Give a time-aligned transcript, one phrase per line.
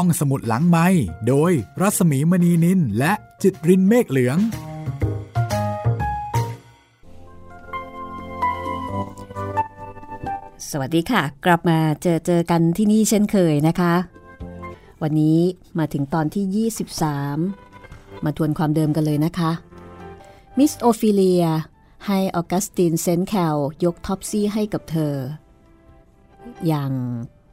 [0.00, 0.86] ห้องสมุดหลังไมค์
[1.28, 4.38] โดยรัศมีมณีนิลและจิตรินเมฆเหลือง
[10.70, 13.94] สวัสดีค่ะ กลับมาเจอเจอกันที่นี่เช่นเคยนะคะ
[15.02, 15.38] วันนี้
[15.78, 16.68] มาถึงตอนที่
[17.68, 19.50] 23 มาทวนความเดิมกันเลยนะคะ
[20.58, 21.44] มิสโอฟิเลีย
[22.06, 25.14] ให้ออกัสตินเซนแคลยกท็อปซี่ให้กับเธอ
[26.66, 26.92] อย่าง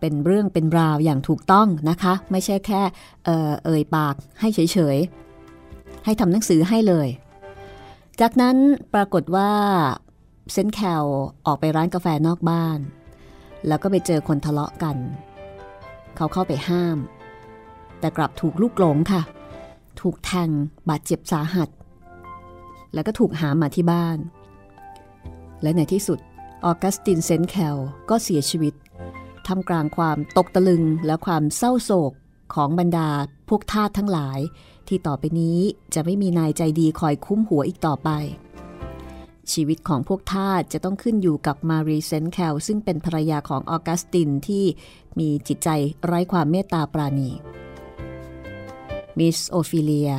[0.06, 2.82] เป็นเรื่องเป็นราวอย่างถูกต้องนะคะ ไม่ใช่แค่
[3.26, 4.60] เอ่เอ่ยปากให้เฉ
[4.96, 7.08] ยๆ ให้ทำหนังสือให้เลย
[8.22, 8.58] จากนั้น
[8.94, 9.52] ปรากฏว่า
[10.52, 11.04] เซนแคล
[11.46, 12.80] ออกไปร้านกาแฟนอกบ้าน
[13.68, 14.98] แล้วก็ไปเจอคนทะเลาะกัน
[16.16, 16.98] เขาเข้าไปห้าม
[18.00, 19.22] แต่กลับถูกลูกหลงค่ะ
[20.02, 20.50] ถูกแทง
[20.90, 21.70] บาดเจ็บสาหัส
[22.94, 24.18] แล้วก็ถูกหามมาที่บ้าน
[25.62, 26.20] และในที่สุด
[26.66, 27.78] ออกัสตินเซนแคล
[28.10, 28.74] ก็เสียชีวิต
[29.48, 32.12] ท่ามกลางความตกตะลึงและความเศร้าโศก
[32.54, 33.10] ของบรรดา
[33.50, 34.40] พวกทาสทั้งหลาย
[34.88, 35.60] ที่ต่อไปนี้
[35.94, 38.10] จะไม่มีนายใจดีคอยคุ้มหัวอีกต่อไป
[39.52, 44.66] ชีวิตของพวกทาสจะต้องขึ้นอยู่กับมารีเซนแคลซึ่งเป็นภรรยาของออกัสตินที่
[45.20, 45.70] มีจิตใจ
[46.06, 47.30] ไร้ความเมตตาปรานี
[49.18, 50.12] มิสโอฟิเลีย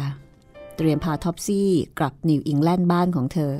[0.76, 3.54] เตรียมพาท็อปซี่กลับนิวอิงแลนด์บ้านของเธอ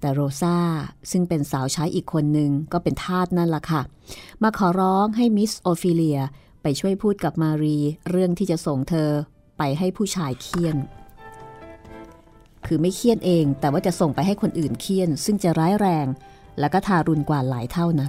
[0.00, 0.56] แต่โรซา
[1.10, 3.82] ซึ่งเป็นสาวใช้อีกคนหนึ่งก็เป็นทาสนั่นล่ะค่ะ
[4.42, 6.20] มาขอร้องให้มิสโอฟิเลีย
[6.62, 7.78] ไปช่วยพูดกับมารี
[8.10, 9.10] เรื่องที่จะส่งเธอ
[9.58, 10.76] ไปให้ผู้ชายเฆี่ยน
[12.66, 16.06] คือไม่เฆี่ยนเอง แต่ว่าจะส่งไปให้คนอื่นเฆี่ยน ซึ่งจะร้ายแรง
[16.60, 18.08] และก็ทารุณกว่าหลายเท่านะ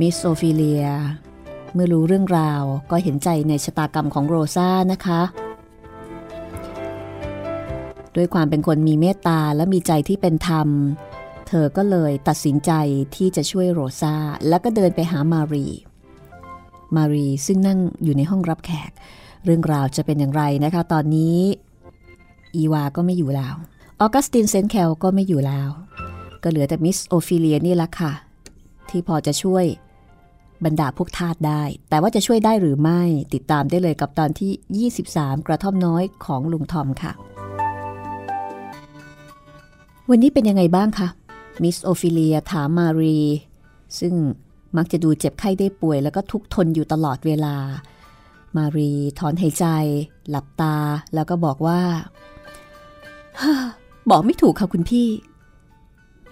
[0.00, 0.84] มิสโอฟิเลีย
[1.74, 5.20] เมื่อรู้เรื่องราวก็เห็นใจในชะตากรรมของโรซานะคะ
[8.16, 10.68] ด้วยความเป็นคนมีเมตตาและมีใจที่เป็นธรรม
[11.48, 12.72] เธอก็เลยตัดสินใจ
[13.16, 14.14] ที่จะช่วยโรซา
[14.48, 15.66] แล้วก็เดินไปหามารี
[16.96, 18.90] มารีซึ่งนั่งอยู่ในห้องรับแขก
[19.44, 21.38] เรื่องราวจะเป็นอย่างไรนะคะ ตอนนี้
[22.56, 23.54] อีวาก็ไม่อยู่แล้ว
[24.00, 25.68] ออกัสตินเซนแคลก็ไม่อยู่แล้ว
[26.42, 28.12] ก็เหลือแต่มิสโอฟิเลียนี่ละค่ะ
[28.88, 29.64] ที่พอจะช่วย
[30.64, 33.02] บรรดาพวกทาสได้ แต่ว่าจะช่วยได้หรือไม่
[33.34, 37.12] ติดตามได้เลยกับตอนที่ 23 กระท่อมน้อยของลุงทอมค่ะ
[40.10, 41.08] วันนี้เป็นยังไงบ้างคะ
[41.62, 43.18] มิสโอฟิเลียถามมารี
[43.98, 44.14] ซึ่ง
[44.76, 47.56] มักจะดูเจ็บไข้ได้ป่วย แล้วก็ทุกข์ทนอยู่ตลอดเวลา
[48.56, 49.66] มารีถอนหายใจ
[50.30, 50.76] หลับตา
[51.14, 51.80] แล้วก็บอกว่า
[54.10, 55.08] บอกไม่ถูกค่ะคุณพี่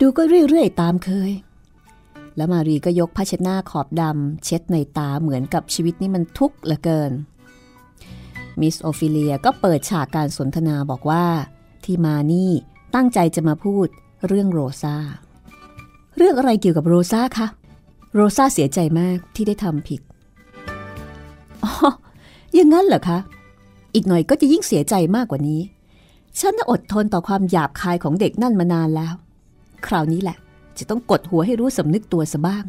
[0.00, 1.32] ดูก็เรื่อยๆตามเคย
[2.36, 7.12] แล้วมารีก็ยกผ้าเช็ดหน้าขอบดำเช็ดนัยน์ตาเหมือนกับชีวิตนี้มันทุกข์เหลือเกิน
[8.60, 11.24] มิสโอฟิเลียก็เปิดฉากการสนทนาบอกว่า
[11.84, 12.50] ที่มานี่
[12.94, 13.86] ตั้งใจจะมาพูด
[14.26, 14.96] เรื่องโรซา
[16.16, 17.46] เรื่องอะไรเกี่ยวกับโรซาคะ
[18.14, 20.00] โรซาเสียใจมากที่ได้ทำผิด
[21.64, 21.72] อ๋อ
[22.58, 23.18] ยังงั้นเหรอคะ
[23.94, 25.60] อีกหน่อยก็จะยิ่งเสียใจมากกว่านี้
[26.40, 29.14] ฉันอดทนต่อความหยาบคายของเด็กนั่นมานานแล้ว
[29.86, 30.36] คราวนี้แหละ
[30.78, 32.64] จะต้องกดหัวให้รู้สำนึกตัวซะบ้าง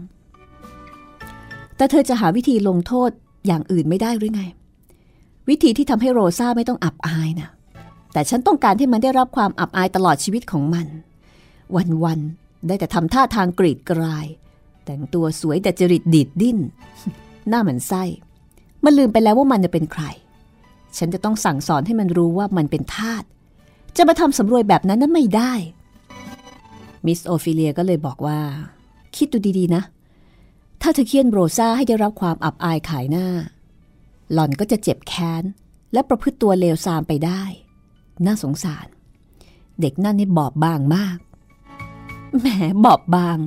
[1.78, 3.10] แต่เธอจะหาวิธีลงโทษ
[3.48, 4.44] อย่างอื่นไม่ได้หรือไง
[5.50, 7.50] วิธีที่ทำให้โรซาไม่ต้องอับอายนะ
[8.14, 10.88] แต่ฉันต้องการให้มันได้รับความอับอายตลอดชีวิตของมัน
[12.04, 14.28] วันๆ ได้แต่ทำท่าทางกรีดกราย
[14.86, 16.60] แต่งตัวสวยแต่จริตดีดดิ้น
[17.50, 18.04] หน้าเหมือนไส้
[18.84, 20.04] มันลืมไปแล้วว่ามันจะเป็นใคร
[20.98, 23.24] ฉันจะต้องสั่งสอนให้มันรู้ว่ามันเป็นทาส
[23.98, 25.54] จะมาทำสำรวยแบบนั้นนั้นไม่ได้
[27.06, 28.40] มิสโอฟิเลียก็เลยบอกว่า
[29.16, 29.84] คิดดูดีๆนะ
[30.82, 33.28] ถ้าเธอเฆี่ยนโรซาให้ได้รับความอับอายขายหน้า
[34.34, 35.44] หล่อนก็จะเจ็บแค้น
[35.94, 37.44] และประพฤติตัวเลวทรามไปได้
[38.28, 38.88] น่าสงสาร
[39.82, 41.18] เด็กนั่นนี่บอบบางมาก
[42.40, 42.48] แหม
[42.86, 43.38] บอบบาง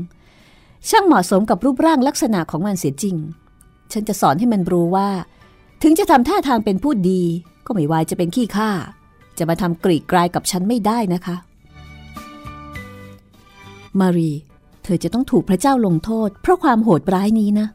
[0.88, 3.16] ช่างเหมาะสมกับรูปร่างลักษณะของมันเสียจริง
[3.92, 5.09] ฉันจะสอนให้มันรู้ว่า
[5.82, 7.22] ถึงจะทำท่าทางเป็นผู้ดี
[7.66, 8.70] ก็ไม่วายจะเป็นขี้ข้า
[9.38, 11.36] จะมาทำกรีดกลายกับฉันไม่ได้นะคะ
[14.00, 14.32] มารี
[14.82, 17.66] เธอจะต้องถูกพระเจ้าลงโทษ เพราะความโหดร้ายนี้นะ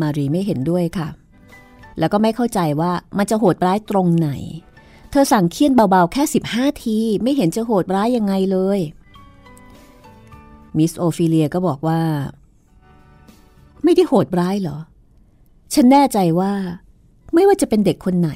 [0.00, 1.08] มารีไม่เห็นด้วยค่ะ
[1.98, 4.30] แล้วก็ไม่เข้าใจว่ามันจะโหดร้ายตรงไหน
[5.10, 6.22] เธอสั่งเคี่ยนเบาๆ แค่
[6.52, 8.80] 15 ที ไม่เห็นจะโหดร้ายยังไงเลย
[10.76, 12.00] มิสโอฟิเลียก็บอกว่า
[13.84, 14.78] ไม่ได้โหดร้ายเหรอ
[15.74, 16.52] ฉันแน่ใจว่า
[17.34, 18.30] ไม่ว่าจะเป็นเด็กคนไหน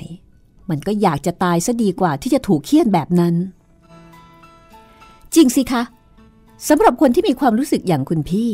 [0.70, 3.34] มันก็อยากจะตายซะดีกว่าที่จะถูกเคี่ยนแบบนั้น
[5.34, 5.82] จริงสิคะ
[6.68, 8.50] สำหรับคนที่มีความรู้สึกอย่างคุณพี่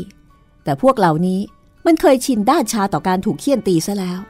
[0.65, 1.41] แต่พวกเหล่านี้
[1.87, 4.21] มันเคยชินด้านชาต่อการถูกเคี่ยนตีซะแล้ว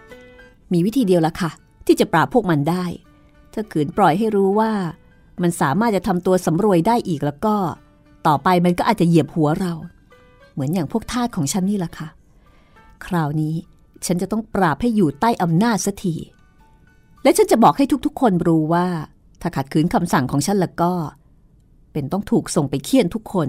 [0.72, 1.50] มีวิธีเดียวละค่ะ
[1.86, 2.84] ที่จะปราบพวกมันได้
[3.52, 4.72] ถ้าขืนปล่อยให้รู้ว่า
[5.42, 7.56] มันสามารถจะทำตัวสำรวยได้อีกแล้วก็
[8.26, 9.72] ต่อไปมันก็อาจจะเหยียบหัวเรา
[10.52, 12.08] เหมือนอย่างพวกทาสของฉันนี่ละค่ะ
[13.06, 13.54] คราวนี้
[14.06, 16.14] ฉันจะต้องปราบให้อยู่ใต้อำนาจสักที
[17.22, 18.86] และฉันจะบอกให้ทุกๆ คนรู้ว่า
[19.40, 20.92] ถ้าขัดขืนคำสั่งของฉันแล้วก็
[21.92, 23.48] เป็นต้องถูกส่งไปเคี่ยนทุกคน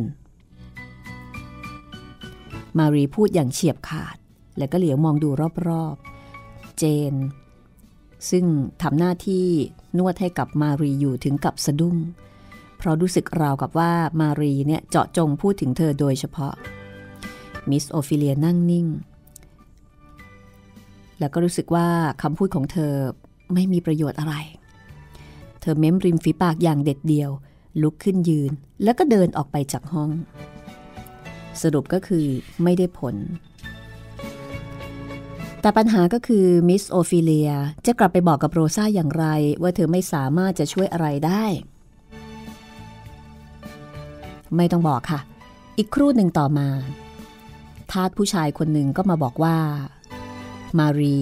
[2.77, 4.15] มารีพูดอย่างเฉียบขาด
[4.57, 5.29] และก็เหลียวมองดู
[5.67, 7.13] รอบๆ เจน
[8.29, 8.45] ซึ่ง
[8.81, 9.47] ทำหน้าที่
[9.97, 11.97] นวดให้กับมารีอยู่ถึงกับสะดุ้ง
[12.77, 13.91] เพราะรู้สึกราวกับว่า
[14.21, 16.53] มารีเนี่ยเจาะจงพูดถึงเธอโดยเฉพาะ
[17.69, 18.87] มิสโอฟิเลียนั่งนิ่ง
[21.19, 21.87] แล้วก็รู้สึกว่า
[22.21, 22.93] คำพูดของเธอ
[23.53, 24.35] ไม่มีประโยชน์อะไร
[25.61, 27.29] เธอเม้มริมฝีปากอย่างเด็ดเดียว
[27.81, 28.51] ลุกขึ้นยืน
[28.83, 30.09] แล้วก็เดินออกไปจากห้อง
[31.61, 32.25] สรุปก็คือ
[32.63, 33.15] ไม่ได้ผล
[35.61, 37.51] แต่ปัญหาก็คือมิสโอฟิเลีย
[37.85, 39.25] จะกลับไปบอกกับโรซาอย่างไร
[39.61, 41.45] ว่าเธอไม่สามารถจะช่วยอะไรได้
[44.55, 45.19] ไม่ต้องบอกค่ะ
[45.77, 46.67] อีกครู่หนึ่งต่อมา
[47.91, 49.57] ทาสผู้ชายคนหนึ่งก็มาบอกว่า
[50.79, 51.19] มารี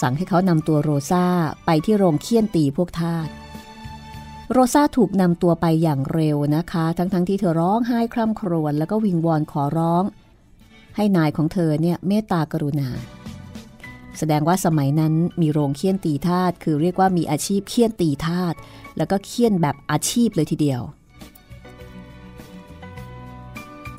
[0.00, 1.26] สั่งให้เขานำตัวโรซา
[1.66, 3.28] ไปที่โรงเคี่ยนตีพวกทาส
[4.52, 10.04] โรซาถูกนำตัวไปอย่างเร็วนะคะ ทั้งๆทที่เธอร้องไห้คร่ำครวญแล้วก็วิงวอนขอร้อง
[10.96, 12.88] ให้นายของเธอเนี่ยเมตตากรุณา
[14.18, 18.54] แสดงว่าสมัยนั้นมีโรงเคี่ยนตีทาสคือเรียกว่ามีอาชีพเคี่ยนตีทาส
[18.96, 20.82] แล้วก็เคี่ยนแบบอาชีพเลยทีเดียว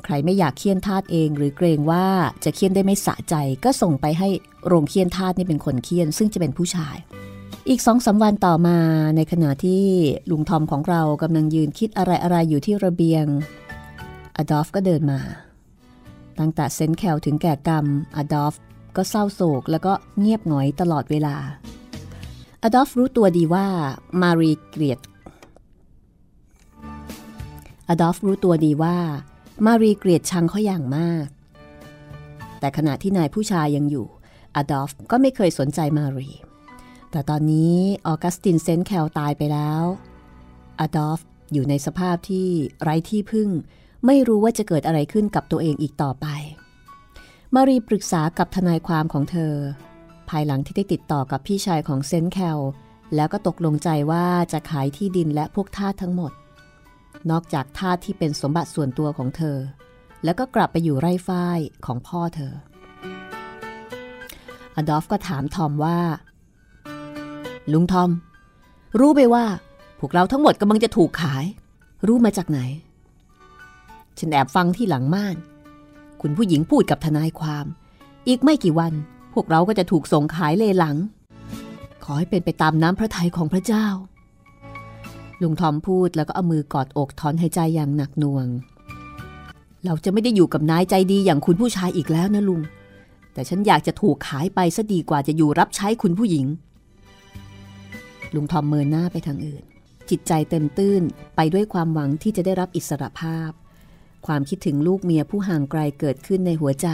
[0.04, 2.06] ใครไม่อยากเคี่ยนทาสเอง หรือเกรงว่า
[2.44, 3.34] จะเคี่ยนได้ไม่สะใจ
[3.64, 4.28] ก็ส่งไปให้
[4.66, 6.96] โรงเคี่ยนทาสนี่เป็นคนเคี่ยน ซึ่งจะเป็นผู้ชาย
[7.68, 8.78] อีกสองสาวันต่อมา
[9.16, 9.84] ในขณะที่
[10.30, 13.24] ลุงทอมของเรากำลังยืนคิดอะไรอะไรอยู่ที่ระเบียง
[14.36, 15.20] อดอลฟก็เดินมา
[16.38, 17.86] ตั้งแต่เซนแคลถึงแก่กรรม
[18.16, 18.54] อดอลฟ
[18.96, 21.36] ก็เศร้าโศกแล้วก็เงียบหงอยตลอดเวลา
[22.62, 23.66] อดอลฟรู้ตัวดีว่า
[24.22, 25.00] มารีเกลียด
[27.88, 28.96] อดอลฟรู้ตัวดีว่า
[29.66, 31.26] มารีเกลียดชังเขาอย่างมาก
[32.58, 34.06] แต่ขณะที่นายผู้ชายยังอยู่
[34.56, 36.30] อดอลฟก็ไม่เคยสนใจมารี
[37.10, 37.74] แต่ตอนนี้
[38.06, 39.82] ออกัสตินเซนแคลตายไปแล้ว
[40.80, 41.20] อดอลฟ
[41.52, 42.48] อยู่ในสภาพที่
[42.82, 43.48] ไร้ที่พึ่ง
[44.06, 46.26] ไม่รู้ว่าจะเกิดอะไรขึ้นกับตัวเองอีกต่อไป
[47.56, 49.54] มารีปรึกษากับทนายความของเธอ
[50.28, 52.60] ภายหลังที่ได้ติดต่อกับพี่ชายของเซนแคล
[53.14, 56.32] แล้วก็ตกลงใจว่าจะขายที่ดินและพวกทาสทั้งหมด
[57.30, 59.58] นอกจากทาสที่เป็นสมบัติส่วนตัวของเธอ
[60.24, 62.52] แล้วก็กลับไปอยู่ไร่ฝ้ายของพ่อเธอ
[64.74, 65.98] อดอฟก็ถามทอมว่า
[67.72, 68.10] ลุงทอม
[69.00, 69.44] รู้ไหมว่า
[70.00, 71.44] พวกเราทั้งหมดกำลังจะถูกขาย
[72.06, 72.60] รู้มาจากไหน
[74.18, 75.36] ฉันแอบฟังที่หลังม่าน
[76.28, 77.66] คุณผู้หญิงพูดกับทนายความ
[78.28, 78.92] อีกไม่กี่วัน
[79.34, 80.96] พวกเราก็จะถูกส่งขายเลหลัง
[82.04, 83.86] ขอให้เป็นไปตามน้ำพระทัยของพระเจ้า
[85.42, 88.46] ลุงทอมพูดแล้วก็เอามือกอดอกถอนหายใจอย่างหนักหน่วง
[89.84, 92.60] เราจะไม่ได้อยู่กับนายใจดีอย่างคุณผู้ชายอีกแล้วนะลุง
[93.32, 96.46] แต่ฉันอยากจะถูกขายไปซะดีกว่าจะอยู่รับใช้คุณผู้หญิง
[98.34, 99.62] ลุงทอมเมินหน้าไปทางอื่น
[100.10, 101.02] จิตใจเต็มตื้น
[101.36, 103.52] ไปด้วยความหวังที่จะได้รับอิสรภาพ
[104.26, 106.88] ความคิดถึงลูกเมียผู้ห่างไกลเกิดขึ้นในหัวใจ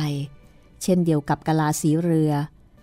[0.82, 2.32] เช่นเดียวกับกะลาสีเรือ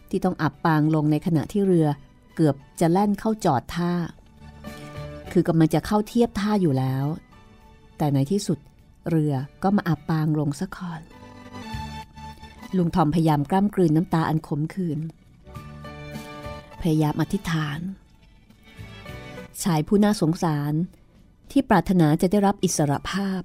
[0.10, 1.88] ที่ต้องอับปางลงในขณะที่เรือ
[2.36, 3.94] เกือบจะแล่นเข้าจอดท่า
[5.32, 7.06] คือกำลังจะเข้าเทียบท่าอยู่แล้ว
[7.98, 8.60] แต่ในที่สุด
[9.10, 11.02] เรือก็มาอับปางลงซะก่อน
[12.78, 15.00] ลุงทอมพยายามกล้ำกลืนน้ำตาอันขมขื่น
[16.82, 17.80] พยายามอธิษฐาน
[19.64, 20.74] ชายผู้น่าสงสาร
[21.52, 23.42] ที่ปรารถนาจะได้รับอิสรภาพ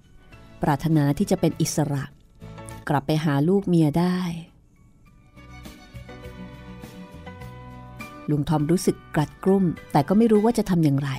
[0.64, 2.04] ปรารถนาที่จะเป็นอิสระ
[2.88, 4.18] กลับไปหาลูกเมียได้
[8.30, 11.10] ลุงทอมรู้สึกกลัดกลุ้ม แต่ก็ไม่รู้ว่าจะทำอย่างไร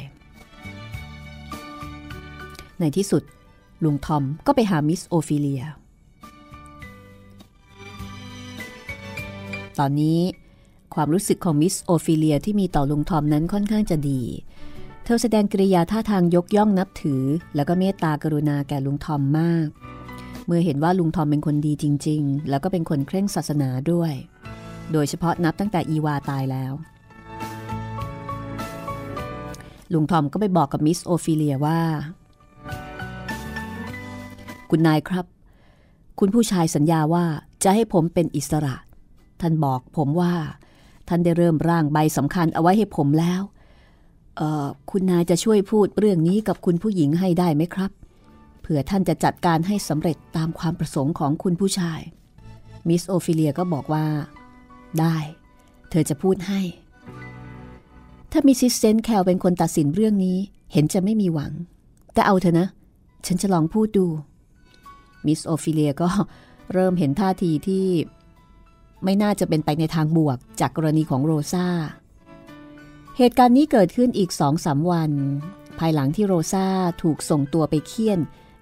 [2.80, 3.24] ในที่สุด
[3.84, 5.64] ลุงทอมก็ไปหามิสโอฟิเลีย
[9.80, 10.20] ตอนนี้
[10.96, 14.22] ความรู้สึกของมิสโอฟิเลียที่มีต่อลุงทอมนั้นค่อนข้างจะดี
[15.08, 17.24] เธอแสดงกิริยาท่าทางยกย่องนับถือ
[17.56, 19.68] แล้วก็เมตตากรุณาแก่ลุงทอมมาก
[20.46, 24.14] เมื่อเห็นว่าลุงทอมเป็นคนดีจริง ๆ แล้วก็เป็นคนเคร่งศาสนาด้วย
[24.92, 26.74] โดยเฉพาะนับตั้งแต่อีวาตายแล้ว
[29.94, 31.80] ลุงทอมก็ไปบอกกับมิสโอฟิเลียว่า
[34.70, 35.26] คุณนายครับ
[36.20, 37.26] คุณผู้ชายสัญญาว่า
[37.64, 38.76] จะให้ผมเป็นอิสระ
[39.42, 40.34] ท่านบอกผมว่า
[41.08, 43.42] ท่านได้เริ่มร่างใบสำคัญเอาไว้ให้ผมแล้ว
[44.92, 47.92] คุณนายจะช่วยพูดเรื่องนี้กับคุณผู้หญิงให้ได้ไหมครับ
[48.62, 52.00] เผื่อท่านจะจัดการให้สำเร็จตามความประสงค์ของคุณผู้ชาย
[52.88, 54.06] มิสโอฟิเลียก็บอกว่า
[55.00, 55.18] ได้
[55.90, 56.62] เธอจะพูดให้
[58.32, 60.38] ถ้ามิสซิสเซนแคลเป็นคนตัดสินเรื่องนี้
[60.74, 61.52] เห็นจะไม่มีหวัง
[62.14, 62.68] แต่เอาเถอะนะ
[63.26, 64.06] ฉันจะลองพูดดู
[65.26, 66.10] มิสโอฟิเลียก็
[66.74, 67.86] เริ่มเห็นท่าทีที่
[69.04, 71.68] ไม่น่าจะเป็นไปในทางบวกจากกรณีของโรซา
[73.20, 75.12] เหตุการณ์นี้เกิดขึ้นอีกสองสามวัน
[75.80, 76.68] ภายหลังที่โรซา
[77.04, 78.20] ถูกส่งตัวไปเฆี่ยน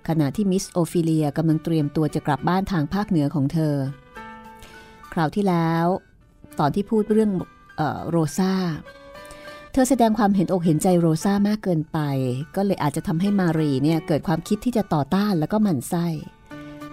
[0.07, 3.75] ขณะที่มิสโอฟิเลียกำลังเตรียมตัวจะกลับบ้านทางภาคเหนือของเธอ
[5.13, 5.86] คราวที่แล้ว
[6.60, 7.31] ตอนที่พูดเรื่อง
[7.79, 8.53] ออโรซา
[9.72, 12.00] เธอแสดงความเห็นอกเห็นใจโรซามากเกินไป
[12.55, 16.07] ก็เลยอาจจะทำให้มารีเนี่ยเกิดความคิดที่จะต่อต้านแล้วก็หมั่นไส้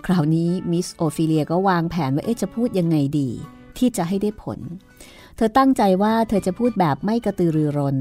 [0.07, 3.29] คราวนี้มิสโอฟิเลียก็วางแผนว่าเอ๊ะจะพูดยังไงดี
[3.79, 4.61] ที่จะให้ได้ผล
[5.37, 7.97] เธอตั้งใจว่าเธอจะพูดแบบไม่กระตือรือร้น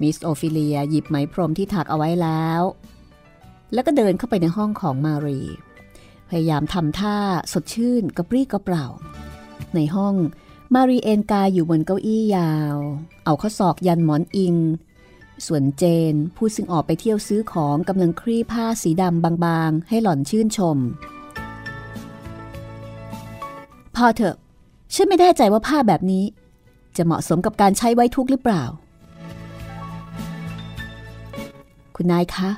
[0.00, 2.62] มิสโอฟิเลียหยิบไหมพรมที่ถักเอาไว้แล้ว
[3.72, 5.40] แล้วก็เดินเข้าไปในห้องของมารี
[6.28, 7.16] พยายามทำท่า
[7.52, 8.86] สดชื่นกระปรี้กระเปร่า
[9.74, 10.14] ในห้อง
[10.74, 12.76] มารีเอนกายอยู่บนเก้าอี้ยาว
[13.24, 14.56] เอาข้อศอกยันหมอนอิง
[15.46, 20.78] ส่วนเจนผู้ซึ่งออกไปเที่ยวซื้อของกำลังคลี่ผ้าสีดำบางๆ ให้หล่อนชื่นชม
[23.96, 24.36] พอเถอะ
[24.94, 26.24] ฉันไม่แน่ใจว่าผ้าแบบนี้
[26.96, 28.64] จะเหมาะสมกับการใช้ไว้ทุกข์หรือเปล่า
[31.96, 32.50] คุณนายคะ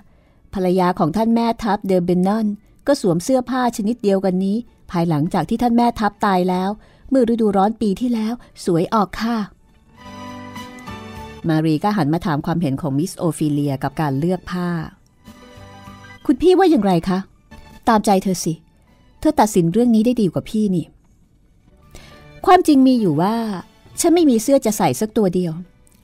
[0.55, 2.47] ภรรยาของท่านแม่ทัพเดอเบนนอน
[2.87, 4.57] ก็สวมเสื้อผ้าชนิดเดียวกันนี้
[4.91, 6.71] ภายหลังจากที่ท่านแม่ทัพตายแล้ว
[7.11, 9.37] เมื่อฤดูร้อนปีที่แล้ว สวยออกค่ะ
[11.49, 14.69] มารีก็หันมาถามความเห็นของมิสโอฟิเลียกับการเลือกผ้า
[16.27, 17.19] คุณพี่ว่าอย่างไรคะ
[17.89, 18.55] ตามใจเธอสิ
[19.21, 20.85] เธอตัดสินเรื่องนี้ได้ดีกว่าพี่นี่
[22.47, 23.37] ความจริงมีอยู่ว่า
[24.01, 25.53] ฉันไม่มีเสื้อจะใส่สักตัวเดียว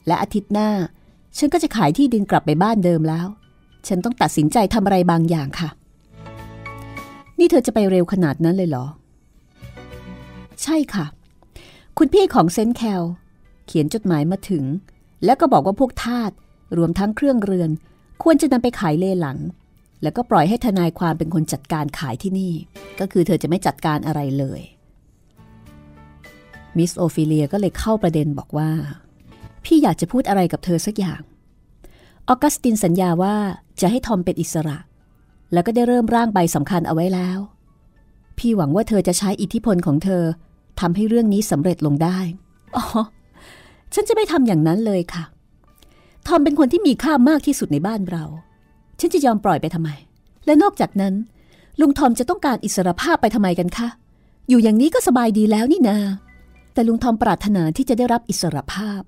[0.06, 0.70] และอาทิตย์หน้า
[1.38, 3.26] ฉันก็จะขายที่ดินกลับไปบ้านเดิมแล้ว
[3.88, 5.70] ฉันต้องตัดสินใจทำอะไรบางอย่างค่ะ
[7.38, 8.86] นี่เธอจะไปเร็วขนาดนั้นเลยเหรอ
[10.62, 11.06] ใช่ค่ะ
[11.98, 13.02] คุณพี่ของเซนแคล
[13.66, 14.64] เขียนจดหมายมาถึง
[15.24, 16.30] แล้วก็บอกว่าพวกทาส
[16.76, 17.70] รวมทั้งเครื่องเรือน
[18.22, 19.38] ควรจะนำไปขายเลหลัง
[20.02, 22.52] แล้วก็ปล่อยให้ทนายความเป็นคนจัดการขายที่นี่
[23.00, 24.60] ก็คือเธอจะไม่จัดการอะไรเลย
[26.78, 28.70] มิสโอฟิเลียก็เลยเข้าประเด็นบอกว่า
[29.64, 31.20] พี่อยากจะพูดอะไรกับเธอสักอย่าง
[32.28, 33.36] ออกัสตินสัญญาว่า
[33.80, 34.78] จะให้ทอมเป็นอิสระ
[35.52, 37.38] แล้วก็ได้เริ่มร่างใบสำคัญเอาไว้แล้ว
[38.38, 40.22] พี่หวังว่าเธอจะใช้อิทธิพลของเธอ
[40.80, 42.18] ทำให้เรื่องนี้สำเร็จลงได้
[42.76, 42.84] อ๋อ
[43.94, 45.24] ฉันจะไม่ทำอย่างนั้นเลยค่ะ
[46.26, 48.24] ทอมเป็นคนที่มีค่ามากที่สุดในบ้านเรา
[49.00, 49.90] ฉันจะยอมปล่อยไปทำไม
[50.46, 51.14] และนอกจากนั้น
[51.80, 53.88] ลุงทอมจะต้องการอิสรภาพไปทำไมกันคะ
[54.48, 55.98] อยู่อย่างนี้ก็สบายดีแล้วนี่นา
[56.72, 59.02] แต่ลุงทอมปรารถนาที่จะได้รับอิสรภาพ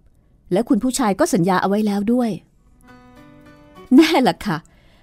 [0.52, 2.30] และคุณผู้ชายก็สัญญาเอาไว้แล้วด้วย
[3.96, 4.56] แน่ล่ะค่ะ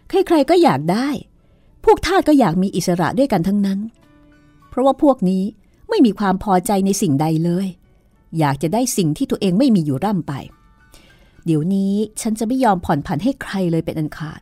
[0.09, 1.09] ใครๆก็อยากได้
[1.85, 3.79] พวกทาสก็อยากมีอิสระด้วยกันทั้งนั้น
[4.69, 5.43] เพราะว่าพวกนี้
[5.89, 7.67] ไม่มีความพอใจในสิ่งใดเลย
[8.39, 10.33] อยากจะได้สิ่งที่ตัวเองไม่มีอยู่ร่ำไป
[11.45, 14.41] เดี๋ยวนี้ฉันจะไม่ยอมผ่อนผันให้ใครเลยเป็นอันขาด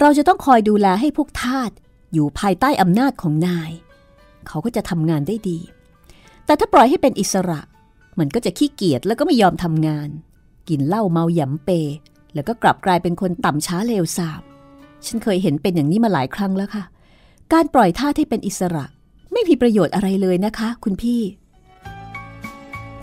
[0.00, 1.70] เราจะต้องคอยดูแลให้พวกทาส
[2.12, 3.70] อยู่ภายใต้อำนาจของนาย
[4.46, 5.58] เขาก็จะทำงานได้ดี
[6.46, 7.60] แต่ถ้าปล่อยให้เป็นอิสระ
[8.18, 10.08] มันก็จะขี้เกียจแล้วก็ไม่ยอมทำงาน
[10.68, 11.70] กินเหล้าเมาหยำเป
[12.34, 14.40] แล้วก็กลับกลายเป็นคนต่ำช้าเลวทราม
[15.06, 16.84] ฉันเคยเห็นเป็นอย่างนี้มาหลายครั้งแล้วค่ะ
[17.52, 18.84] การปล่อยท่าให้เป็นอิสระ
[19.32, 21.20] ไม่มีประโยชน์อะไรเลยนะคะ คุณพี่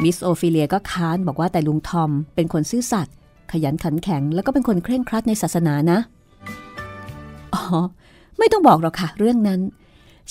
[0.03, 3.15] มิสโอฟิเลียก็ค้านบอกว่าแต่ลุงทอม เป็นคนซื่อสัตย์
[3.51, 5.99] ขยันขันแข็ง แล้วก็เป็นคนเคร่งครัดในศาสนานะ
[7.53, 7.63] อ๋อ
[8.37, 9.61] ไม่ต้องบอกหรอกค่ะ เรื่องนั้น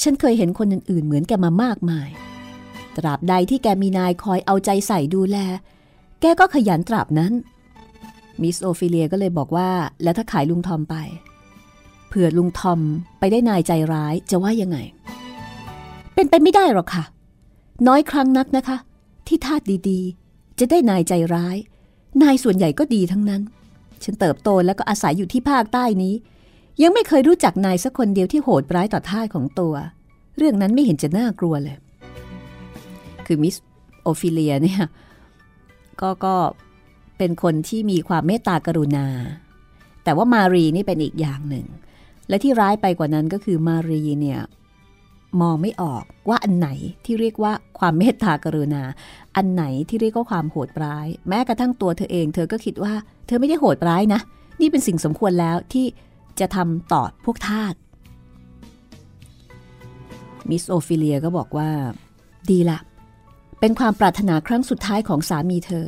[0.02, 2.08] ฉันเคยเห็นคนอื่นๆเหมือนแกมามากมาย
[2.96, 5.36] ตราบใดที่แกมีนายคอยเอาใจใส่ดูแล
[6.20, 7.32] แกก็ขยันตราบนั้น
[8.42, 9.68] มิสโอฟิเลียก็เลยบอกว่า
[10.02, 10.96] แล้วถ้าขายลุงทอมไป
[12.08, 12.80] เผื่อลุงทอม
[13.18, 14.78] ไปได้นายใจร้ายจะว่ายังไง
[16.14, 17.04] เป็นไปไม่ได้หรอกค่ะ
[17.88, 18.76] น้อยครั้งนักนะคะ
[19.26, 21.56] ที่ทาสดีๆ จะได้นายใจร้าย
[22.22, 23.42] นายส่วนใหญ่ก็ดีทั้งนั้น
[24.04, 26.14] ฉันเติบโตแล้วก็อาศัยอยู่ที่ภาคใต้นี้
[26.82, 29.74] ยังไม่เคยรู้จักนายสักคนเดียวที่โหดร้ายต่อทาสของตัว
[30.36, 31.76] เรื่องนั้นไม่เห็นจะน่ากลัวเลย
[33.32, 33.56] คือมิส
[34.04, 34.82] โอฟิเลียเนี่ย
[36.00, 36.34] ก็ก็
[37.18, 39.06] เป็นคนที่มีความเมตตากรุณา
[40.04, 41.66] แต่ว่ามารีนี่เป็นอีกอย่างหนึ่ง
[42.28, 44.40] และที่ร้ายไปกว่านั้นก็คือมารีเนี่ย
[45.40, 46.68] มองไม่ออกว่าอันไหน
[47.04, 48.82] ที่เรียกว่าความเมตตากรุณา
[49.36, 52.94] อันไหนที่เรียกว่าความโหดร้าย แม้กระทั่งตัวเธอเอง เธอก็คิดว่า
[53.26, 54.20] เธอไม่ได้โหดร้ายนะ
[54.60, 55.86] นี่เป็นสิ่งสมควรแล้วที่
[56.40, 57.74] จะทำต่อพวกทาส
[60.50, 61.70] มิสโอฟิเลียก็บอกว่า
[62.50, 62.78] ดีละ
[63.64, 65.86] เป็นความปรารถนาครั้งสุดท้ายของสามีเธอ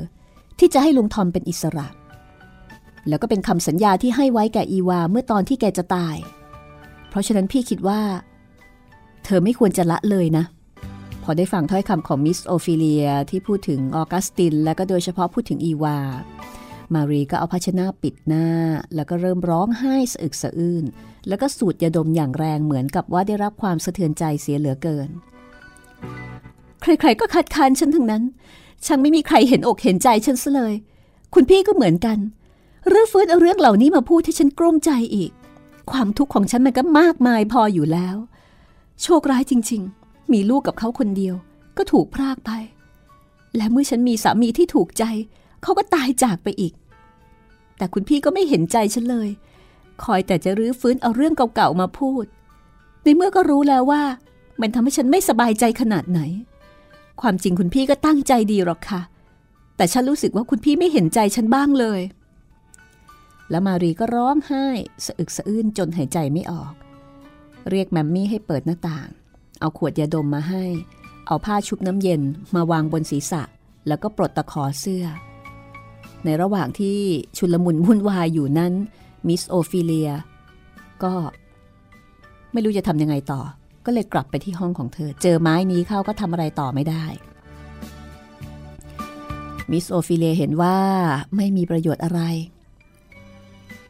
[0.58, 1.86] ที่จะให้ลุงทอมเป็นอิสระ
[3.08, 6.16] แล้วก็เป็นคำสัญญาที่ให้ไว้แก่อีวาเมื่อตอนที่แกจะตาย
[7.08, 8.00] เพราะฉะนั้นพี่คิดว่า
[9.24, 10.44] เธอไม่ควรจะละเลยนะ
[11.22, 15.98] พอได้ฟังถ้อยคำของมิสโอฟิเลียที่พูดถึงออกัสติน และก็โดยเฉพาะพูดถึงอีวา
[16.94, 18.48] มารีก็เอาภาชนะปิดหน้า
[18.94, 20.84] แล้วก็เริ่มร้องไห้สะอึกสะอื้น
[21.28, 25.08] แล้วก็สูดยาดมอย่างแรงเหมือนกับว่าได้รับความสะเทือนใจเสียเหลือเกิน
[26.84, 28.22] ใครๆก็คัดค้านฉันทั้งนั้น
[28.84, 30.74] ช่างไม่มีใครเห็นอกเห็นใจฉันซะเลย
[31.34, 32.18] คุณพี่ก็เหมือนกัน
[32.88, 35.30] เรื่องฟื้นเอาเรื่องเหล่านี้มาพูดให้ฉันกลุ้มใจอีก
[35.90, 38.16] ความทุกข์ของฉันมันก็มากมายพออยู่แล้ว
[39.02, 41.34] โชคร้ายจริง ๆ มีลูกกับเขาคนเดียว
[41.76, 42.50] ก็ถูกพรากไป
[43.56, 45.04] และเมื่อฉันมีสามีที่ถูกใจ
[45.62, 46.72] เขาก็ตายจากไปอีก
[47.76, 49.28] แต่คุณพี่ก็ไม่เห็นใจฉันเลย
[50.02, 52.24] คอยแต่จะรื้อฟื้นเอาเรื่องเก่าๆมาพูด
[53.02, 54.02] ในเมื่อก็รู้แล้วว่า
[54.60, 56.20] มันทำให้ฉันไม่สบายใจขนาดไหน
[57.21, 59.00] ความจริงคุณพี่ก็ตั้งใจดีหรอกค่ะ
[59.76, 62.00] แต่ฉันรู้สึกว่าคุณพี่ไม่เห็นใจฉันบ้างเลย
[63.50, 64.66] แล้วมารีก็ร้องไห้
[65.04, 66.73] สะอึกสะอื้นจนหายใจไม่ออก
[67.71, 69.09] เรียกแมมมี่ให้เปิดหน้าต่าง
[69.61, 70.64] เอาขวดยาดมมาให้
[71.26, 72.23] เอาผ้าชุบน้ำเย็น
[72.54, 73.42] มาวางบนศีรษะ
[73.88, 75.04] แล้วก็ปลดตะขอเสื้อ
[76.25, 76.99] ในระหว่างที่
[77.37, 78.73] ชุลมุนวุ่นวายอยู่นั้น
[79.28, 80.11] มิสโอฟิเลีย
[81.02, 81.12] ก็
[82.52, 83.40] ไม่รู้จะทำยังไงต่อ
[83.86, 87.04] ก็เลยกลับไปที่ห้องของเธอ เจอไม้นี้เข้าก็ทำอะไรต่อไม่ได้
[89.70, 90.78] มิสโอฟิเลเห็นว่า
[91.36, 92.20] ไม่มีประโยชน์อะไร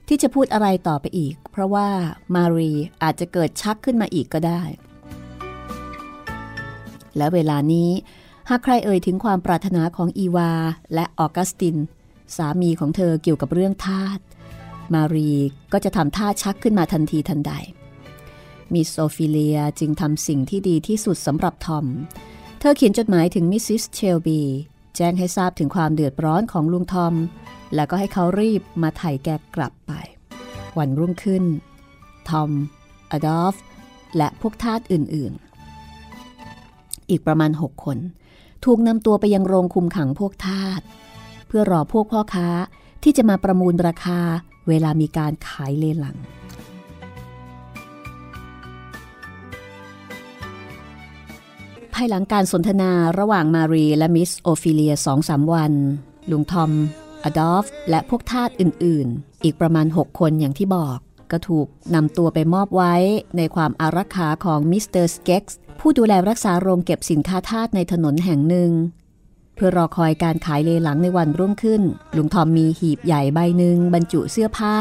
[0.08, 1.88] ที่จะพูดอะไรต่อไปอีก เพราะว่า
[2.34, 2.72] มารี
[3.02, 4.62] อาจจะเกิดชักขึ้นมาอีกก็ได้
[7.16, 7.90] และเวลานี้
[8.48, 10.52] หากใครเอ่ยถึงความปรารถนาของอีวา
[10.94, 11.76] และออกัสติน
[12.36, 14.18] สามีของเธอเกี่ยวกับเรื่องทาส
[14.94, 15.32] มารี
[15.72, 17.52] ก็จะทำท่าชักขึ้นมาทันทีทันใด
[18.72, 21.86] มิสโอฟิเลียจึงทำสิ่งที่ดีที่สุดสำหรับทอม
[22.58, 24.40] เธอเขียนจดหมายถึงมิสซิสเชลบี
[24.96, 27.14] แจ้งให้ทราบถึงความเดือดร้อนของลุงทอม
[27.74, 29.92] แล้วก็ให้เขารีบมาไถ่แกกลับไป
[30.78, 31.44] วันรุ่งขึ้น
[32.28, 32.50] ทอม
[33.10, 33.54] อดอล์ฟ
[34.16, 37.98] และพวกทาสอื่นๆ อีกประมาณหกคน
[38.64, 40.80] ถูกนำตัวไปยังโรงคุมขังพวกทาส
[41.46, 42.48] เพื่อรอพวกพ่อค้า
[43.02, 44.20] ที่จะมาประมูลราคา
[44.68, 46.16] เวลามีการขายเลหลัง
[51.94, 55.72] ภายหลังการสนทนาระหว่างมารีและมิสโอฟิเลียสองสามวัน
[56.30, 56.72] ลุงทอม
[57.24, 60.98] อดอล์ฟและพวกทาสอื่นๆ อีกประมาณ 6 คนอย่างที่บอก
[61.30, 62.94] ก็ถูกนำตัวไปมอบไว้
[63.36, 68.70] ในความอารักขาของมิสเตอร์สเก็กส์ผู้ดูแลรักษาโรงเก็บสินค้าทาสในถนนแห่งหนึ่ง
[69.54, 71.82] เพื่อรอคอยการขายเลหลังในวันรุ่งขึ้น
[72.16, 74.76] ลุงทอมมีหีบใหญ่ใบหนึ่งบรรจุเสื้อผ้า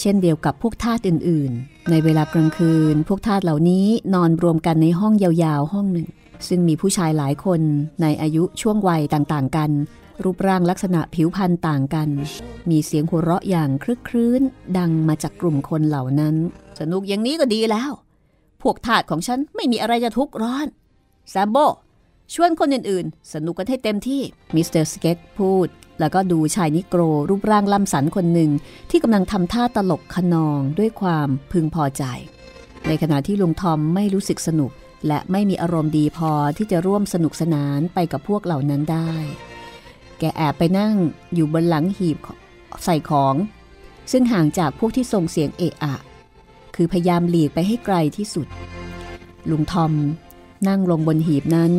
[0.00, 6.08] เช่นเดียวกับพวกทาสอื่นๆ ในเวลากลางคืน พวกทาสเหล่านี้นอนรวมกันในห้องยาวๆ ห้องหนึ่ง
[6.48, 7.60] ซึ่งมีผู้ชายหลายคน
[8.02, 9.70] ในอายุช่วงวัยต่างๆ กัน
[10.24, 12.08] รูปร่างลักษณะผิวพรรณต่างกัน
[12.70, 14.42] มีเสียงหัวเราะอย่างคลึกครื้น
[14.78, 16.34] ดังมาจากกลุ่มคนเหล่านั้น
[16.80, 17.90] สนุกอย่างนี้ก็ดีแล้ว
[18.62, 20.66] พวกทาสของฉันไม่มีอะไรจะทุกข์ร้อน
[21.30, 21.56] แซมโบ
[22.34, 24.22] ชวนคนอื่นๆ สนุกกันให้เต็มที่
[24.54, 25.68] มิสเตอร์สเก็กส์พูด
[26.00, 28.50] แล้วก็ดูชายนิโกรรูปร่างล่ำสันคนหนึ่ง
[28.90, 32.04] ที่กำลังทำท่าตลกคะนองด้วยความพึงพอใจ
[32.86, 34.70] ในขณะที่ลุงทอมไม่รู้สึกสนุก
[35.06, 39.12] และไม่มีอารมณ์ดีพอที่จะร่วมสนุกสนานไปกับพวกเหล่านั้นได้
[40.18, 40.94] แกแอบไปนั่ง
[41.34, 42.18] อยู่บนหลังหีบ
[42.84, 43.34] ใส่ของ
[44.12, 45.94] ซึ่งห่างจากพวกที่ส่งเสียงเอะอะ
[46.76, 48.46] คือพยายามหลีกไปให้ไกลที่สุด
[49.50, 49.92] ลุงทอม
[50.68, 51.72] นั่งลงบนหีบนั้น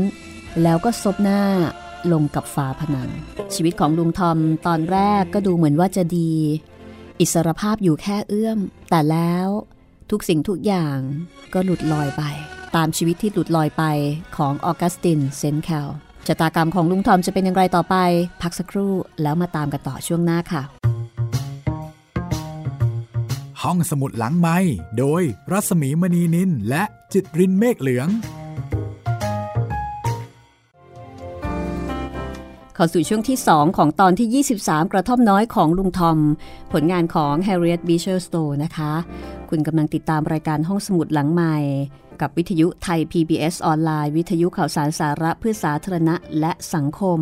[0.64, 1.42] แล้วก็ซบหน้า
[2.14, 3.10] ลงกับฝาผนัง
[3.54, 4.38] ชีวิตของลุงทอม
[4.68, 6.32] ตอนแรกก็ดูเหมือนว่าจะดี
[7.20, 8.60] อิสรภาพอยู่แค่เอื้อม
[8.90, 9.48] แต่แล้ว
[10.12, 10.98] ทุกสิ่งทุกอย่าง
[11.54, 12.24] ก็หลุดลอยไป
[12.76, 13.84] ตามชีวิตที่หลุดลอยไป
[14.38, 15.88] ของออกัสตินเซนแคล
[16.28, 17.96] ชะตากรรมของลุงทอมจะเป็นอย่างไรต่อไป
[18.42, 20.64] พักสักครู่แล้วมาตามกันต่อช่วงหน้าค่ะ
[23.62, 24.58] ห้องสมุดหลังไม้
[24.98, 26.84] โดยรัสมีมณีนินและ
[27.14, 28.08] จิตรินเมฆเหลือง
[32.82, 36.18] เข้าสู่ช่วงที่ 2 ของตอนที่ 23 กระท่อมน้อยของลุงทอม
[36.72, 38.94] ผลงานของ Harriet Beecher Stowe นะคะ
[39.50, 41.58] คุณกำลังติดตามรายการห้องสมุดหลังใหม่
[42.22, 47.20] กับวิทยุไทย PBS ออนไลน์ วิทยุข่าวสารสาระเพื่อสาธารณะและสังคม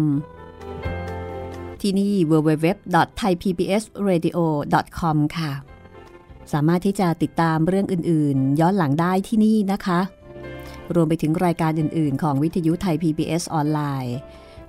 [1.82, 5.52] ที่นี่ www.thaipbsradio.com ค่ะ
[6.54, 10.00] สามารถที่จะติดตามเรื่องอื่น ๆ ย้อนหลังได้ที่นี่นะคะ
[10.96, 14.18] รวมไปถึงรายการอื่น ๆ ของวิทยุไทย PBS ออนไลน์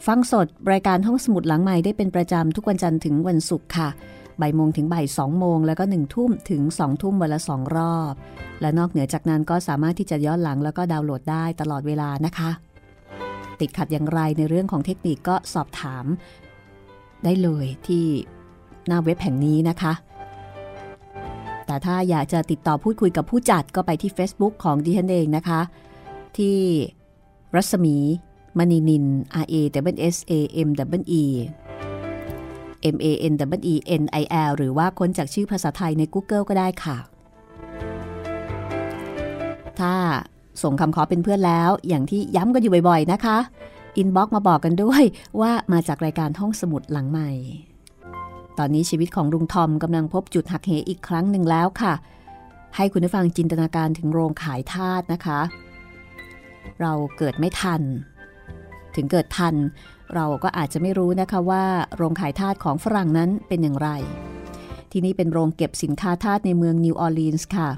[0.07, 3.89] ฟังสดรายการห้องสมุดหลังใหม่ได้เป็นประจำทุกวันจันทร์ถึงวันศุกร์ค่ะ
[4.41, 8.15] บ่ายโมงถึงบ่ายสองโมงแล้วก็หนึ่งทุ่มถึงสองทุ่มวันละสองรอบ
[8.61, 12.51] และนอกเหนือจากนั้นก็สามารถที่จะย้อนหลังแล้วก็ดาวน์โหลดได้ตลอดเวลานะคะ
[13.61, 16.05] ติดขัดอย่างไรในเรื่องของเทคนิคก็สอบถาม
[17.25, 18.05] ได้เลยที่
[18.87, 19.93] หน้าเว็บแห่งนี้นะคะ
[21.67, 25.61] แต่ถ้าอยากจะติดต่อพูดคุยกับผู้จัดก็ไปที่ Facebook ของดิฉันเองนะคะ
[26.37, 26.57] ที่
[27.55, 27.97] รัศมี
[28.59, 29.05] มณีนิน
[29.45, 29.55] R A
[29.95, 30.33] W S A
[30.67, 30.69] M
[31.01, 31.25] W E
[32.95, 36.97] M A N W E N I L หรือว่าค้นจากชื่อภาษาไทยใน Google ก็ได้ค่ะ
[39.81, 39.95] ถ้า
[40.63, 43.39] ส่งคำขอเป็นเพื่อนแล้ว อย่างที่ย้ำกันอยู่บ่อยๆ นะคะ
[43.97, 45.03] inbox มาบอกกันด้วย
[45.41, 47.31] ว่ามาจากรายการห้องสมุดหลังใหม่
[48.59, 51.93] ตอนนี้ชีวิตของลุงทอมกำลังพบจุดหักเหอีกครั้งหนึ่งแล้วค่ะ
[52.77, 55.41] ให้คุณผู้ฟังจินตนาการถึงโรงขายทาสนะคะ
[56.81, 57.83] เราเกิดไม่ทัน
[58.97, 59.55] ถึงเกิดทัน
[60.15, 61.65] เราก็อาจจะไม่รู้นะคะว่า
[61.97, 63.89] โรงขายทาสของฝรั่งนั้นเป็นอย่างไร
[64.93, 67.71] ที่นี่เป็นโรงเก็บสินค้าทาสในเมืองนิวออร์ลีนส์ค่ะ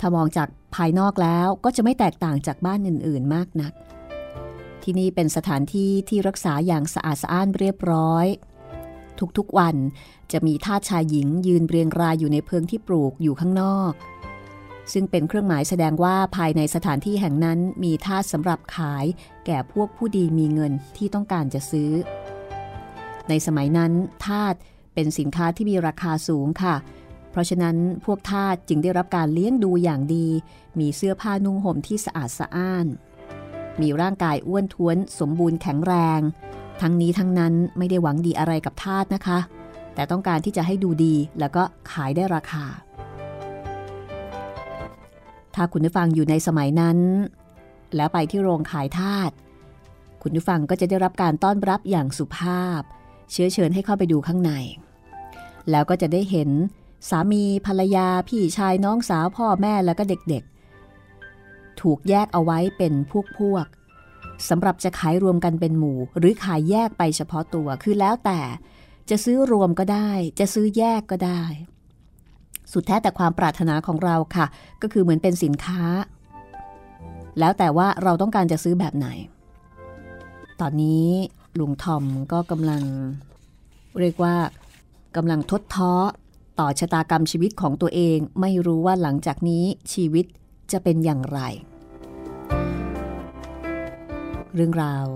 [0.00, 3.72] ถ้ามองจากภายนอกแล้วก็จะไม่แตกต่างจากบ้านอื่น ๆ มากนัก
[4.82, 8.26] ที่นี่เป็นสถานที่ที่รักษาอย่างสะอาดสะอ้านเรียบร้อย
[9.38, 9.76] ทุกๆวัน
[10.32, 13.92] จะมีทาสชายหญิงยืนเรียงรายอยู่ในเพิงที่ปลูกอยู่ข้างนอก
[14.92, 19.04] ซึ่งเป็นเครื่องหมายแสดงว่าภายในสถานที่แห่งนั้นมีทาสสำหรับขาย
[19.46, 21.90] แก่พวกผู้ดีมีเงินที่ต้องการจะซื้อ
[23.28, 23.92] ในสมัยนั้น
[24.26, 24.54] ทาส
[24.94, 26.76] เป็นสินค้าที่มีราคาสูงค่ะ
[27.30, 30.26] เพราะฉะนั้นพวกทาสจึงได้รับการเลี้ยงดูอย่างดี
[30.80, 32.86] มีเสื้อผ้านุ่งห่มที่สะอาดสะอ้าน
[33.80, 36.20] มีร่างกายอ้วนท้วนสมบูรณ์แข็งแรง
[36.80, 39.38] ทั้งนี้ทั้งนั้นไม่ได้หวังดีอะไรกับทาสนะคะ
[39.94, 42.64] แต่ต้องการที่จะให้ดูดีแล้วก็ขายได้ราคา
[45.56, 46.98] ถ้าคุณผู้ฟังอยู่ในสมัยนั้น
[47.96, 49.30] แล้วไปที่โรงขายทาส
[50.22, 52.80] คุณผู้ฟังก็จะได้รับการต้อนรับอย่างสุภาพ
[53.30, 54.52] เชื้อเชิญให้เข้าไปดูข้างใน
[55.70, 56.50] แล้วก็จะได้เห็น
[57.08, 63.66] สามีภรรยาพี่ชายน้องสาวพ่อแม่แล้วก็เด็กๆ ถูกแยกเอาไว้เป็นพวกพวก
[64.48, 68.40] สำหรับจะขายรวมกันเป็นหมู่ หรือขายแยกไปเฉพาะตัวคือแล้วแต่
[69.10, 71.42] จะซื้อรวมก็ได้ จะซื้อแยกก็ได้
[72.72, 74.46] สุดแท้แต่ความปรารถนาของเราค่ะ
[74.82, 75.80] ก็คือเหมือนเป็นสินค้า
[77.38, 79.08] แล้วแต่ว่าเราต้องการจะซื้อแบบไหน
[80.60, 81.06] ตอนนี้
[81.58, 82.82] ลุงทอมก็กำลัง
[84.00, 84.34] เรียกว่า
[85.16, 85.92] กำลังทดท้อ
[86.60, 90.26] ต่อชะตากรรมชีวิตของตัวเองไม่รู้ว่าหลังจากนี้ชีวิต
[90.72, 91.40] จะเป็นอย่างไร
[94.54, 95.06] เรื่องราว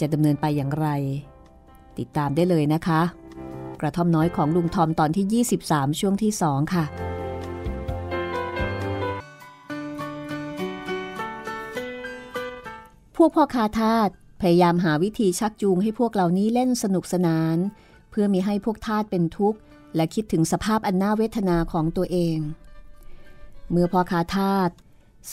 [0.00, 0.88] จะดำเนินไปอย่างไร
[1.98, 3.00] ติดตามได้เลยนะคะ
[3.82, 6.84] กระท่อมน้อยของลุงทอมตอนที่ 23 ช่วงที่ 2 ค่ะ
[13.16, 14.08] พวกพ่อคาทาส
[14.40, 17.56] พยายามหาวิธีชักจูงให้พวกเหล่านี้เล่นสนุกสนาน
[18.10, 19.58] เพื่อมีให้พวกทาสเป็นทุกข์
[19.96, 22.38] และคิดถึงสภาพอันน่าเวทนาของตัวเอง
[23.70, 24.70] เมื่อพ่อคาทาส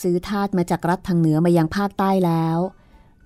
[0.00, 2.58] ซื้อทาสมาจากรัฐทางเหนือมายังภาคใต้แล้ว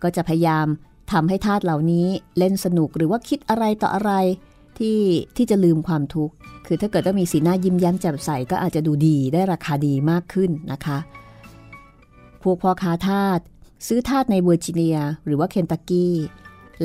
[0.03, 0.67] ก็จะพยายาม
[1.13, 2.09] ทำให้ทาสเหล่านี้
[2.39, 4.13] เล่นสนุกหรือว่าคิดอะไรต่ออะไร
[4.79, 5.01] ที่
[5.37, 6.35] ที่จะลืมความทุกข์
[6.67, 10.99] คือถ้าเกิดว่ามีสีหน้ายิ้มแย้มแจ่มใสก็อาจจะดูดีได้ราคาดีมากขึ้นนะคะ
[12.43, 13.39] พวกพ่อค้าทาส
[13.87, 16.15] ซื้อทาสในเวอร์จิเนีย หรือว่าเคนตักกี้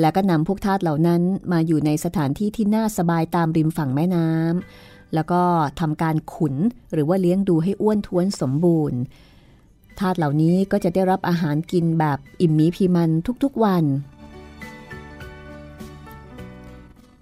[0.00, 1.22] แล้วก็นำพวกทาสเหล่านั้น
[1.52, 5.42] มาอยู่ในสถานที่ที่น่าสบายตามริมฝั่งแม่น้ำแล้วก็
[5.80, 6.54] ทำการขุน
[6.92, 9.00] หรือว่าเลี้ยงดูให้อ้วนท้วนสมบูรณ์
[10.00, 13.10] ทาสเหล่านี้ก็จะได้รับอาหารกินแบบอิ่มมีพีมัน
[13.42, 13.84] ทุกๆวัน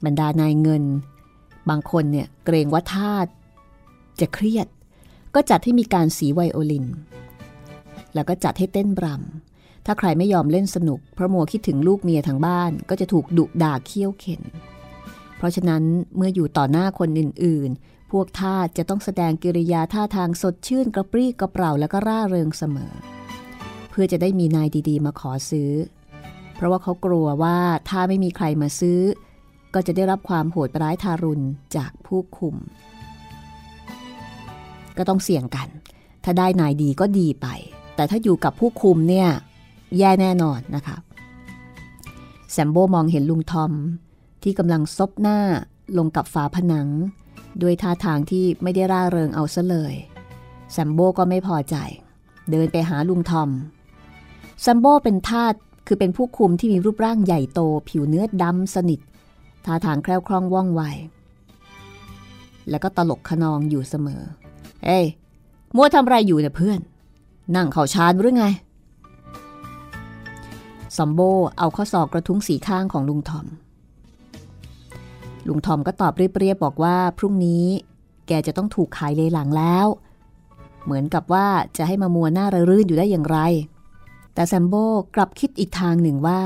[0.05, 0.85] บรรดานายเงิน
[1.69, 3.27] บางคนเนี่ยเกรงว่าทาส
[4.21, 4.67] จะเครียด
[5.35, 6.87] ก็จัดให้มีการสีไวโอลิน
[8.15, 14.43] แล้วก็จัดให้เต้นบรำถ้าใครไม่ยอมเล่นสนุกเพราะมัวคิดถึงลูกเมียทางบ้าน ก็จะถูกดุด่าเคี้ยวเข็น
[15.37, 15.83] เพราะฉะนั้น
[16.17, 22.93] เมื่ออยู่ต่อหน้าคนอื่นๆ พวกทาสจะต้องแสดงกิริยาท่าทางสดชื่นกระปรี้กระเปร่าและก็ร่าเริงเสมอ
[23.91, 25.73] เพื่อจะได้มีนายดีๆ มาขอซื้อ
[26.55, 27.59] เพราะว่าเขากลัวว่า
[27.89, 29.01] ถ้าไม่มีใครมาซื้อ
[29.81, 31.45] ก็จะได้รับความโหดร้ายทารุณ
[31.77, 32.57] จากผู้คุม
[34.97, 35.69] ก็ต้องเสี่ยงกัน
[36.25, 37.47] ถ้าได้นายดีก็ดีไป
[37.97, 39.29] แต่ถ้าอยู่กับผู้คุมเนี่ย
[39.99, 40.97] แย่แน่นอนนะคะ
[42.53, 43.73] แซมโบมองเห็นลุงทอม
[44.43, 45.38] ที่กำลังซบหน้า
[45.99, 46.88] ลงกับฝาผนัง
[47.62, 49.95] ด้วยท่าทางที่ไม่ได้ร่าเริงเอาซะเลย
[50.73, 51.77] แซมโบก็ไม่พอใจ
[52.51, 53.51] เดินไปหาลุงทอม
[54.62, 55.55] แซมโบเป็นทาส
[55.87, 59.01] คือเป็นผู้คุมที่มีรูปร่างใหญ่โต ผิวเนื้อดำสนิท
[59.64, 60.83] ท่าทางแคล่วคล่องว่องไว
[62.71, 64.23] แล้วก็ตลกขนองอยู่เสมอ
[64.85, 65.07] เอ้ย
[65.77, 66.81] มัวทำไรอยู่เนี่ยเพื่อน
[67.57, 68.47] นั่งเข่าชานหรือไง
[70.97, 71.21] ซอมโบ
[71.59, 73.47] เอาข้อศอกกระทุ้งสีข้างของลุงทอม
[75.49, 77.64] ลุงทอมก็ตอบเรียบๆบอกว่าพรุ่งนี้
[78.27, 79.87] แกจะต้องถูกขายเลหลังแล้ว
[80.85, 83.38] เหมือนกับว่าจะให้มามัวหน้าระรื่นอยู่ได้อย่างไร
[84.35, 84.75] แต่แซมโบ
[85.14, 86.40] กลับคิดอีกทางหนึ่งว่า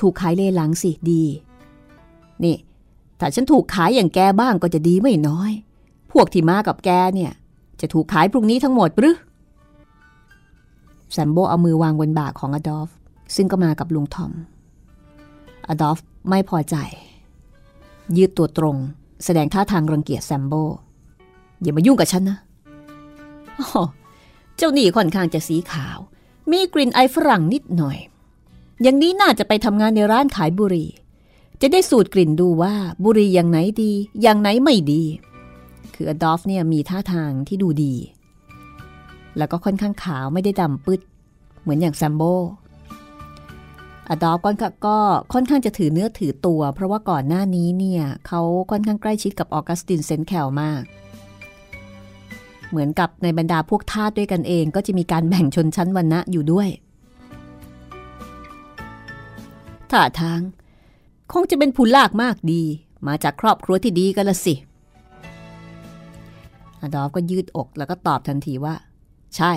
[0.00, 1.24] ถูกขายเลหลังสิดี
[2.44, 2.56] นี่
[3.18, 5.50] ถ้าฉันถูกขายอย่างแกบ้างก็จะดีไม่น้อย
[6.12, 7.32] พวกที่มากับแกเนี่ย
[7.80, 9.16] จะถูกขายพรุ่งนี้ทั้งหมดหรือ
[11.12, 12.88] แซมโบเอามือวางบนบ่าของอดอล์ฟ
[13.36, 14.32] ซึ่งก็มากับลุงทอม
[15.68, 16.76] อดอล์ฟไม่พอใจ
[18.16, 18.76] ยืดตัวตรง
[19.24, 20.54] แสดงท่าทางรังเกียจแซมโบ
[21.62, 22.38] อย่ามายุ่งกับฉันนะ
[23.58, 23.82] อ๋อ
[24.56, 25.98] เจ้าหนี่ค่อนข้างจะสีขาว
[26.50, 27.98] มีกลิ่นไอฝรั่งนิดหน่อย
[28.82, 30.88] อย่างนี้น่าจะไปทำงานในร้านขายบุหรี่
[31.64, 35.02] จะได้สูตรกลิ่นดูว่าบุหรี่อย่างไหนดี อย่างไหนไม่ดี
[35.94, 37.94] คืออดอล์ฟเนี่ยมีท่าทางที่ดูดี
[39.36, 41.00] แล้วก็ค่อนข้างขาวไม่ได้ดำปึ๊ด
[41.62, 42.22] เหมือนอย่างแซมโบ
[44.08, 44.38] อดอล์ฟ
[44.86, 44.96] ก็
[45.32, 50.82] ค่อนข้างจะถือเนื้อถือตัว เพราะว่าก่อนหน้านี้เนี่ยเขาค่อนข้างใกล้ชิดกับออกัสตินเซนแคลมาก
[52.70, 56.68] เหมือนกับในบรรดาพวกทาสด้วยกันเองก็จะมีการแบ่งชนชั้นวรรณะอยู่ด้วย
[59.90, 60.40] ท่าทาง
[61.30, 62.62] คงจะเป็นผู้ลากมากดี
[63.06, 64.54] มาจากครอบครัวที่ดีกันละสิ
[66.80, 68.74] อดอฟก็ยืดอกแล้วก็ตอบทันทีว่า
[69.36, 69.52] ใช่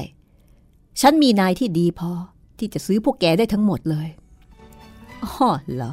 [1.01, 2.12] ฉันมีนายที่ดีพอ
[2.60, 4.08] ที่จะซื้อพวกแกได้ทั้งหมดเลย
[5.23, 5.91] อ๋อเหรอ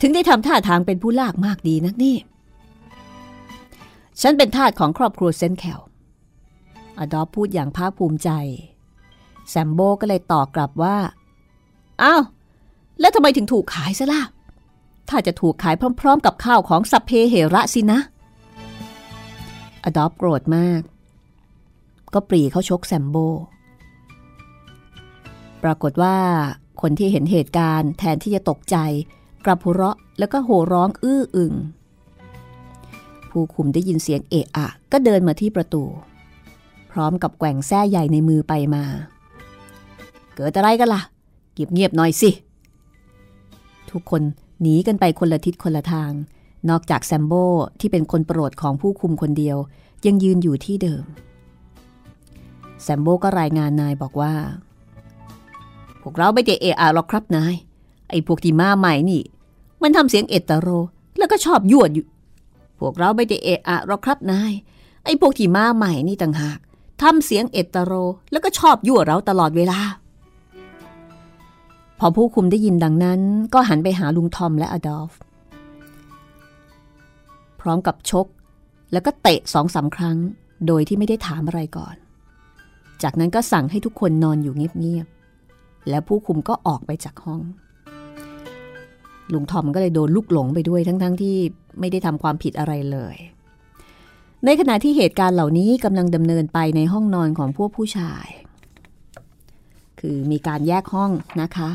[0.00, 2.16] ถึงได้ทำท่าทางเป็นผู้ลากมากดีนักนี่
[4.20, 5.80] ฉันเป็นทาสของครอบครัวเซนแคล
[6.98, 8.30] อดอฟพูดอย่างภาคภูมิใจ
[9.50, 10.96] แซมโบก็เลยตอบกลับว่า
[12.02, 12.22] อ้าว
[13.00, 14.22] แล้วทำไมถึงถูกขายซะล่ะ
[15.08, 18.00] ถ้าจะถูกขายพร้อม ๆ กับข้าวของสัพเพเหระสินะ
[19.82, 20.80] อดอฟโกรธมาก
[22.14, 23.16] ก็ปรีเขาชกแซมโบ
[25.62, 26.16] ปรากฏว่า
[26.80, 28.76] คนที่เห็นเหตุการณ์แทนที่จะตกใจ
[29.44, 31.54] กลับหัวเราะแล้วก็โห่ร้องอื้ออึง
[33.30, 35.84] ผู้คุมได้ยินเสียงเอะอะ ก็เดินมาที่ประตู
[36.92, 38.84] พร้อมกับแกว่งแส้ใหญ่ในมือไปมา
[40.34, 41.02] เกิดอะไรกันละ่ะ
[41.52, 42.30] เงียบเงียบหน่อยสิ
[43.90, 44.22] ทุกคน
[44.64, 46.12] หนีกันไปคนละทิศคนละทาง
[46.70, 47.32] นอกจากแซมโบ
[47.80, 49.56] ที่เป็นคนโปรดของผู้คุมคนเดียว
[50.06, 51.04] ยังยืนอยู่ที่เดิม
[52.82, 54.34] แซมโบก็รายงานนายบอกว่า
[56.00, 57.54] พวกเราไม่ได้เอะอะหรอกครับนาย
[58.10, 59.22] ไอ้พวกที่มาใหม่นี่
[59.82, 60.68] มันทำเสียงเอตโร
[61.18, 62.06] แล้วก็ชอบยั่วอยู่
[62.78, 64.52] พวกเราไม่ได้เอะอะหรอกครับนาย
[65.04, 66.58] ไอ้พวกที่มาใหม่นี่ต่างหาก
[67.02, 67.92] ทำเสียงเอตโร
[68.30, 69.80] แล้วก็ชอบยั่วเราตลอดเวลา
[71.98, 73.20] พอผู้คุมได้ยินดังนั้น
[73.54, 75.12] ก็หันไปหาลุงทอมและอดอล์ฟ
[77.60, 78.26] พร้อมกับชก
[78.92, 80.16] แล้วก็เตะสองสาครั้ง
[80.66, 81.94] โดยที่ไม่ได้ถามอะไรก่อน
[83.02, 87.40] จากนั้นก็สั่งให้ทุกคนนอนอยู่เงียบๆแล้วผู้คุมก็ออกไปจากห้อง
[89.32, 91.36] ลุงทอมก็เลยโดนลูกหลงไปด้วยทั้งๆทที่
[91.80, 93.16] ไม่ได้ทำความผิดอะไรเลย
[94.44, 98.26] ในขณะที่เหตุการณ์เหล่านี้กำลังดำเนินไปในห้องนอนของพวกผู้ชาย
[100.06, 101.10] คือมีการแยกห้อง
[101.42, 101.70] นะคะ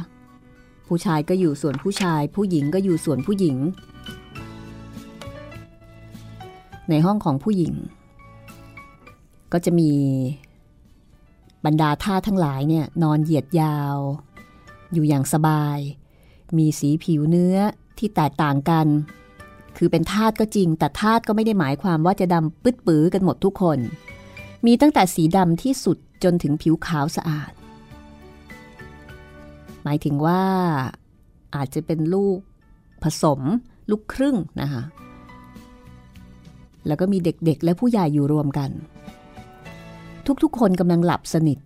[0.88, 3.58] ผู้ชายก็อยู่ส่วนผู้ชาย ผู้หญิงก็อยู่ส่วนผู้หญิง
[6.90, 7.74] ในห้องของผู้หญิง
[9.54, 9.92] ก็จะมี
[11.66, 13.98] บรรดาท่าทั้งหลายเนี่ยนอนเหยียดยาว
[14.94, 15.78] อยู่อย่างสบาย
[16.58, 17.58] มีสีผิวเนื้อ
[17.98, 18.88] ที่แตกต่างกัน
[19.78, 23.80] คือเป็นธาตก็จริง แต่ธาตก็ไม่ได้หมายความว่าจะดำปึ๊ดปื้อกันหมดทุกคน
[24.66, 27.52] มีตั้งแต่สีดำที่สุดจนถึงผิวขาวสะอาด
[29.84, 30.42] หมายถึงว่า
[31.56, 32.38] อาจจะเป็นลูก
[33.04, 33.40] ผสม
[33.90, 34.84] ลูกครึ่งนะคะ
[36.88, 38.70] แล้วก็มีเด็กๆ และผู้ใหญ่อยู่รวมกัน
[40.44, 41.58] ทุกๆ คนกำลังหลับสนิท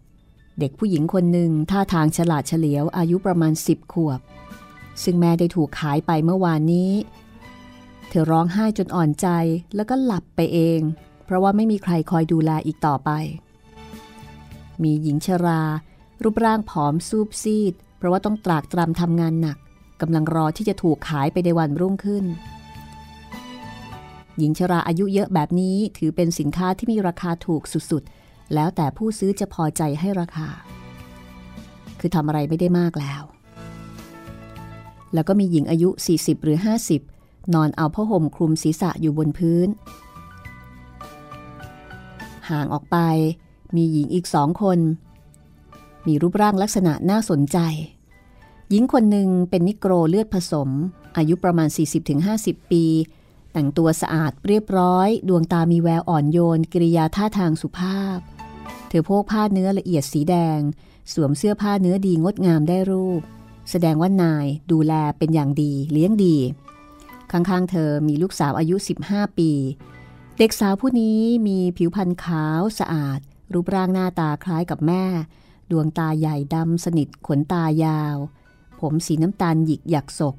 [0.59, 4.19] เด็กผู้หญิงคนหนึ่งท่าทางฉลาดเฉลียวอายุประมาณสิบขวบ
[5.03, 6.91] ซึ่งแม่ได้ถูกขายไปเมื่อวานนี้
[8.09, 9.27] เธอร้องไห้จนอ่อนใจ
[9.75, 10.79] แล้วก็หลับไปเอง
[11.25, 13.09] เพราะว่าไม่มีใครคอยดูแลอีกต่อไป
[14.83, 15.61] มีหญิงชรา
[16.23, 17.73] รูปร่างผอมซูบซีด
[18.03, 19.57] ราะว่าต้องตรากตรำทำงานหนัก
[20.01, 22.25] กำลังรอที่จะถูกขายไปในวันรุ่งขึ้น
[24.37, 27.61] หญิงชราอายุเยอะแบบนี้ถือเป็นสินค้าที่มีราคาถูก
[27.91, 30.47] สุดๆ แล้วแต่ผู้ซื้อจะพอใจให้ราคา
[31.99, 33.23] คือทำอะไรไม่ได้มากแล้ว
[35.13, 36.57] แล้วก็มีหญิงอายุ 40 หรือ
[37.05, 39.67] 50 นอนเอาผ้าห่มคลุมศีรษะอยู่บนพื้น
[42.49, 42.97] ห่างออกไป
[43.75, 44.79] มีหญิงอีกสองคน
[46.07, 47.57] มีรูปร่างลักษณะน่าสนใจ
[48.69, 50.69] หญิงคนหนึ่งเป็นนิโกรเลือดผสม
[51.17, 51.69] อายุประมาณ
[52.19, 52.85] 40-50 ปี
[53.51, 58.17] แต่งตัวสะอาดเรียบร้อย ดวงตามีแววอ่อนโยน กิริยาท่าทางสุภาพ
[58.87, 60.59] เธอโพกผ้าเนื้อละเอียดสีแดง
[61.13, 63.21] สวมเสื้อผ้าเนื้อดีงดงามได้รูป
[63.71, 66.37] แสดงว่านายดูแลเป็นอย่างดี เลี้ยงดี
[67.31, 68.75] ข้างๆเธอมีลูกสาวอายุ
[69.07, 69.51] 15 ปี
[70.37, 73.19] เด็กสาวผู้นี้มีผิวพรรณขาวสะอาด
[73.53, 75.05] รูปร่างหน้าตาคล้ายกับแม่
[75.71, 78.17] ดวงตาใหญ่ดำสนิทขนตายาว
[78.79, 80.35] ผมสีน้ำตาลหยิกหยักศก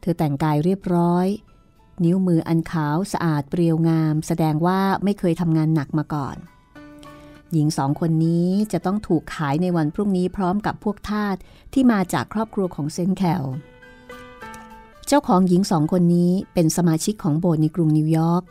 [0.00, 1.26] เธอแต่งกายเรียบร้อย
[2.04, 6.36] นิ้วมืออันขาวสะอาดเปรียวงาม แสดงว่าไม่เคยทำงานหนักมาก่อน
[7.52, 11.36] หญิงสองคนนี้จะต้องถูกขายในวันพรุ่งนี้พร้อมกับพวกทาส
[11.72, 13.44] ที่มาจากครอบครัวของเซนแคล
[15.06, 18.42] เจ้าของหญิงสองคนนี้เป็นสมาชิกของโบสถ์ในกรุงนิวยอร์ก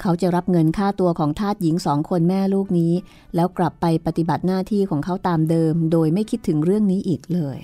[0.00, 2.92] เขาจะรับเงินค่าตัวของทาสหญิงสองคนแม่ลูกนี้
[3.34, 7.58] แล้วกลับไปปฏิบัติหน้าที่ของเขาตามเดิม โดยไม่คิดถึงเรื่องนี้อีกเลย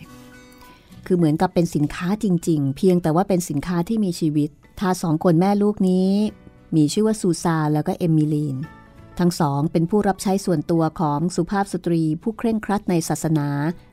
[1.06, 6.10] คือเหมือนกับเป็นสินค้าจริง ๆ เพียงแต่ว่าเป็นสินค้าที่มีชีวิต ทาสสองคนแม่ลูกนี้
[6.76, 8.56] มีชื่อว่าซูซาแล้วก็เอมิลีน
[9.18, 13.48] ทั้งสองเป็นผู้รับใช้ส่วนตัวของสุภาพสตรี ผู้เคร่งครัดในศาสนา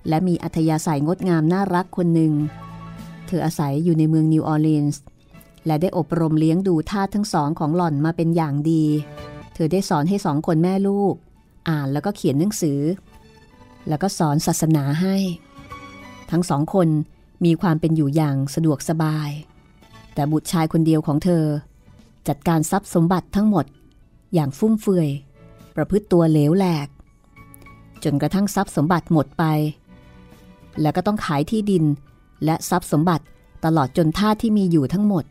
[0.10, 2.34] และมีอัธยาศัยงดงามน่ารักคนหนึ่ง
[3.28, 5.02] เธออาศัยอยู่ในเมืองนิวออร์ลีนส์
[5.66, 8.84] และได้อบรมเลี้ยงดูทาสทั้งสองของหล่อนมาเป็นอย่างดี
[9.54, 11.14] เธอได้สอนให้สองคนแม่ลูก
[11.70, 12.80] อ่านแล้วก็เขียนหนังสือ
[13.88, 15.16] แล้วก็สอนศาสนาให้
[16.32, 16.88] ทั้งสองคน
[17.46, 19.30] มีความเป็นอยู่อย่างสะดวกสบาย
[20.14, 21.46] แต่บุตรชายคนเดียวของเธอ
[22.28, 23.66] จัดการทรัพย์สมบัติทั้งหมด
[24.34, 25.10] อย่างฟุ่มเฟือย
[25.76, 26.88] ประพฤติตัวเหลวแหลก
[28.04, 29.44] จนกระทั่งทรัพย์สมบัติหมดไป
[30.82, 31.84] แล้วก็ต้องขายที่ดิน
[32.46, 33.26] และทรัพย์สมบัติ
[33.66, 35.24] ตลอดจนท่าที่มีอยู่ทั้งหมด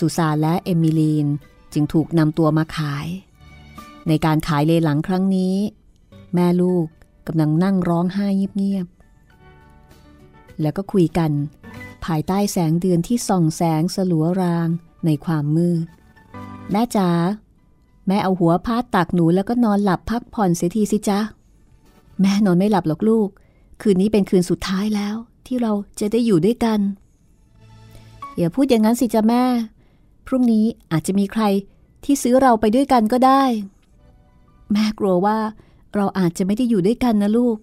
[0.00, 1.26] สุซาและเอมิลีน
[1.72, 3.06] จึงถูกนำตัวมาขาย
[4.08, 5.56] ในการขายเลหลังครั้งนี้
[6.34, 6.86] แม่ลูก
[7.26, 11.30] กำลังนั่งร้องไห้เงียบๆแล้วก็คุยกัน
[12.04, 14.68] ภายใต้แสงเดือนที่ส่องแสงสลัวราง
[15.06, 15.86] ในความมืด
[16.72, 17.10] แม่จ๋า
[18.06, 21.20] แม่เอาหัวพาดตักหนูแล้วก็นอนหลับพักผ่อนเสียทีสิจ๊ะ
[22.20, 23.28] แม่นอนไม่หลับหรอกลูก
[23.80, 25.14] คืนนี้เป็นคืนสุดท้ายแล้ว
[25.46, 26.80] ที่เราจะได้อยู่ด้วยกัน
[28.36, 29.42] อย่าพูดอย่างนั้นสิจ๊ะแม่
[30.28, 31.44] พรุ่งนี้อาจจะมีใคร
[32.04, 33.42] ที่ซื้อเราไปด้วยกันก็ได้
[34.72, 35.38] แม่กลัวว่า
[35.94, 37.56] เราอาจจะไม่ได้อยู่ด้วยกันนะลูก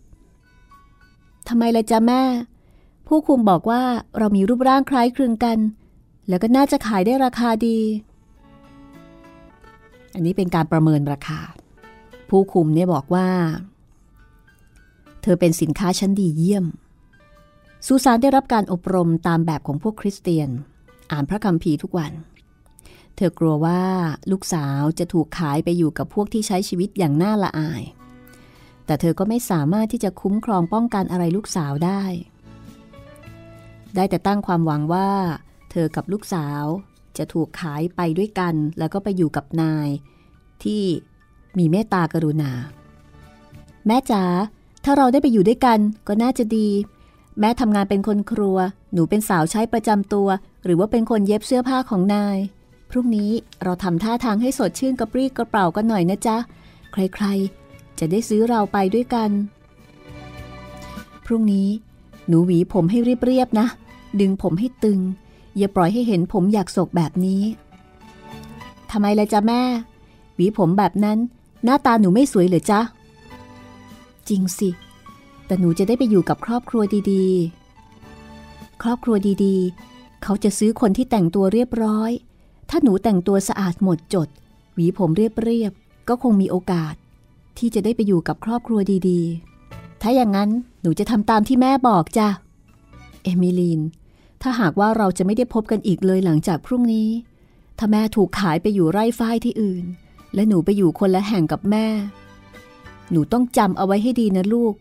[1.48, 2.24] ทำไมล่ะจ๊ะแม่
[3.08, 3.82] ผู้คุมบอกว่า
[4.18, 5.58] เรามีรูปร่างคล้ายคลึงกัน
[6.30, 7.80] แล้วก็น่าจะขายได้ราคาดี
[10.14, 11.40] อันนี้เป็นการประเมินราคา
[12.30, 13.28] ผู้คุมเนี่ยบอกว่า
[15.22, 16.66] เธอเป็นสินค้าชั้นดีเยี่ยม
[17.86, 20.50] ซูซานได้รับการอบรมตามแบบของพวกคริสเตียน
[21.12, 22.12] อ่านพระคัมภีร์ทุกวัน
[23.16, 23.82] เธอกลัวว่า
[24.32, 27.84] ลูกสาวจะถูกขายไปอยู่กับพวกที่ใช้ชีวิตอย่างน่าละอาย
[28.86, 32.04] แต่เธอก็ไม่สามารถที่จะคุ้มครองป้องกันอะไรลูกสาวได้
[33.96, 35.10] ได้แต่ตั้งความหวังว่า
[35.72, 36.64] เธอกับลูกสาว
[37.18, 39.90] จะถูกขายไปด้วยกัน แล้วก็ไปอยู่กับนาย
[40.64, 40.84] ที่
[41.58, 42.52] มีเมตตากรุณา
[43.88, 44.24] แม่จ๋า
[44.84, 46.70] ถ้าเราได้ไปอยู่ด้วยกันก็น่าจะดี
[47.40, 48.58] แม่ทำงานเป็นคนครัว
[48.94, 50.28] หนูเป็นสาวใช้ประจำตัว
[50.64, 52.38] หรือว่าเป็นคนเย็บเสื้อผ้าของนาย
[52.90, 53.32] พรุ่งนี้
[53.64, 56.38] เราทำท่าทางให้สดชื่นกระปรี้กระเป๋ากันหน่อยนะจ๊ะ
[56.92, 59.30] ใครๆ จะได้ซื้อเราไปด้วยกัน
[61.26, 61.70] พรุ่งนี้
[62.28, 63.68] หนูหวีผมให้เรียบๆนะ
[64.20, 65.00] ดึงผมให้ตึง
[65.58, 67.42] อย่าปล่อยให้เห็นผมอยากโศกแบบนี้
[68.92, 69.62] ทำไมล่ะจ๊ะแม่
[70.36, 71.18] หวีผมแบบนั้น
[71.64, 72.82] หน้าตาหนูไม่สวยเหรอจ๊ะ
[74.30, 74.70] จริงสิ
[75.46, 82.12] แต่หนูจะได้ไปอยู่กับครอบครัวดีๆ ครอบครัวดีๆ เขาจะซื้อคนที่แต่งตัวเรียบร้อย
[82.70, 84.28] ถ้าหนูแต่งตัวสะอาดหมดจด
[84.74, 86.96] หวีผมเรียบๆ ก็คงมีโอกาส
[87.58, 90.50] ที่จะได้ไปอยู่กับครอบครัวดีๆ ถ้าอย่างนั้น
[90.82, 92.28] หนูจะทำตามที่แม่บอกจ้ะ
[93.24, 93.82] เอมิลีน
[94.42, 97.10] ถ้าหากว่าเราจะไม่ได้พบกันอีกเลยหลังจากพรุ่งนี้
[97.78, 99.86] ถ้าแม่ถูกขายไปอยู่ไร่ฝ้ายที่อื่น
[100.34, 101.88] และหนูไปอยู่คนละแห่งกับแม่
[103.12, 104.76] หนูต้องจำเอาไว้ให้ดีนะลูก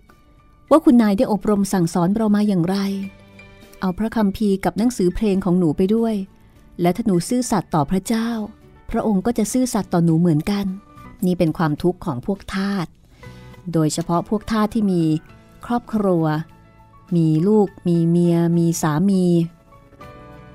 [0.70, 2.76] ว่าคุณนายได้อบรมสั่งสอนเรามาอย่างไร
[3.80, 6.14] เอาพระคำพีกับหนังสือเพลงของหนูไปด้วย
[6.80, 8.28] และถ้าหนูซื่อสัตย์ต่อพระเจ้า
[8.90, 10.66] พระองค์ก็จะซื่อสัตย์ต่อหนูเหมือนกัน
[11.26, 12.86] นี่เป็นความทุกข์ของพวกทาส
[13.72, 15.02] โดยเฉพาะพวกทาสที่มี
[15.66, 16.24] ครอบครัว
[17.16, 19.24] มีลูก มีเมีย มีสามี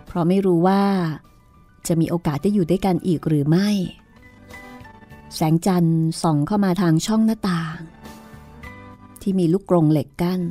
[0.06, 0.84] เพราะไม่รู้ว่า
[1.88, 3.70] จะมีโอกาสได้อยู่ด้วยกันอีกหรือไม่
[5.36, 7.78] แสงจันทร์ส่องเข้ามาทางช่องหน้าต่าง
[9.22, 10.42] ที่มีลูกกรงเหล็กกัน้น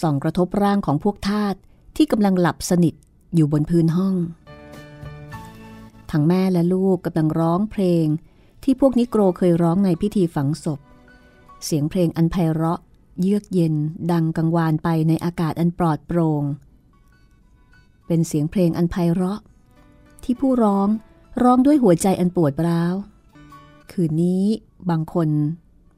[0.00, 1.54] ส่องกระทบร่างของพวกทาส
[1.96, 2.94] ที่กำลังหลับสนิท
[3.34, 4.14] อยู่บนพื้นห้อง
[6.16, 8.06] ทั้งแม่และลูกกำลังร้องเพลง
[8.64, 10.80] ที่พวกนิโกรเคยร้องในพิธีฝังศพ
[11.64, 12.80] เสียงเพลงอันไพเราะ
[13.20, 13.74] เยือกเย็น
[14.12, 16.42] ดังกังวานไปในอากาศอันปลอดโปรง่ง
[18.06, 19.40] เป็นเสียงเพลงอันไพเราะ
[20.24, 20.88] ที่ผู้ร้อง
[21.42, 22.94] ร้องด้วยหัวใจอันปวดร้าว
[23.92, 24.44] คืนนี้
[24.90, 25.28] บางคน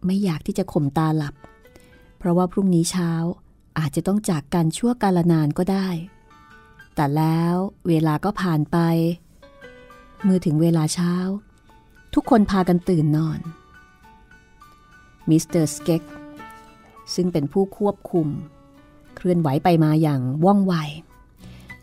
[0.06, 1.34] ไม่อยากที่จะข่มตาหลับ
[2.18, 3.10] เพราะว่าพรุ่งนี้เช้า
[3.78, 5.88] อาจจะต้องจากกันชั่วกาลนานก็ได้
[6.94, 7.54] แต่แล้ว
[7.88, 8.78] เวลาก็ผ่านไป
[10.22, 11.14] เมื่อถึงเวลาเช้า
[12.14, 13.40] ทุกคนพากันตื่นนอน
[15.30, 16.02] มิสเตอร์สเก็กส์
[17.14, 18.28] ซึ่งเป็นผู้ควบคุม
[19.16, 20.74] เคลื่อนไหวไปมาอย่างว่องไว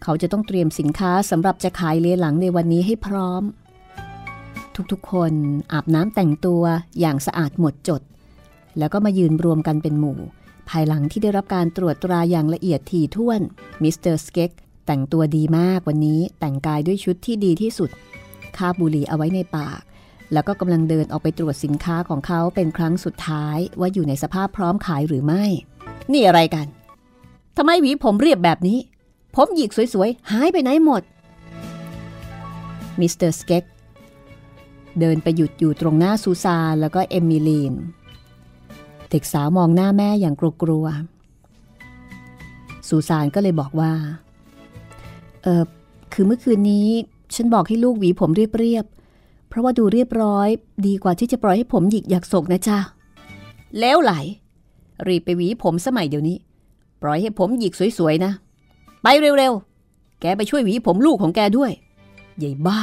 [0.04, 3.44] เขาจะต้องเตรียมสินค้าสำหรับจะขายเลหลังในวันนี้ให้พร้อม
[4.92, 5.34] ทุกๆคน
[5.74, 6.64] อาบน้ำแต่งตัว
[7.00, 8.02] อย่างสะอาดหมดจด
[8.78, 10.20] แล้วก็มายืนรวมกันเป็นหมู่
[10.70, 13.42] ภายหลังที่ได้รับการตรวจตราอย่างละเอียดถี่ถ้วน
[13.84, 14.52] มิสเตอร์สเก็ก
[14.86, 17.90] แต่งตัวดีมากวันนี้แต่งกายด้วยชุดที่ดีที่สุด
[18.58, 19.82] คาบบุหรี่เอาไว้ในปาก
[20.34, 25.44] แล้วก็กำลังเดินออกไปตรวจสินค้าของเขาเป็นครั้งสุดท้ายว่าอยู่ในสภาพพร้อมขายหรือไม่
[26.12, 26.68] นี่อะไรกัน
[27.58, 28.80] ทำไมหวีผมเรียบแบบนี้
[29.36, 31.02] ผมหยิกสวยๆ หายไปไหนหมด
[33.00, 33.64] มิสเตอร์สเก็ก
[35.00, 37.74] เดินไปหยุดอยู่ตรงหน้าซูซานแล้วก็เอมิลีน
[39.10, 43.92] เด็กสาวมองหน้าแม่อย่างกลัวๆซูซานก็เลยบอกว่า
[45.44, 45.64] เออ
[46.14, 46.88] คือเมื่อคืนนี้
[47.36, 50.48] ฉันบอกให้ลูกหวีผมเรียบๆ เพราะว่าดูเรียบร้อย
[50.86, 52.80] ดีกว่าที่จะปล่อยให้ผมหยิกหยักศกนะจ๊ะ
[53.80, 54.14] แล้วไหล
[55.08, 56.38] รีบไปหวีผมซะใหม่เดี๋ยวนี้
[57.02, 58.32] ปล่อยให้ผมหยิกสวยๆนะ
[59.02, 59.08] ไป
[59.38, 61.72] เร็วๆ แกไปช่วยหวีผมลูกของแกด้วย
[62.38, 62.82] ใหญ่บ้า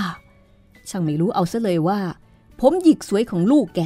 [0.88, 2.00] ช่างไม่รู้เอาซะเลยว่า
[2.60, 3.80] ผมหยิกสวยของลูกแก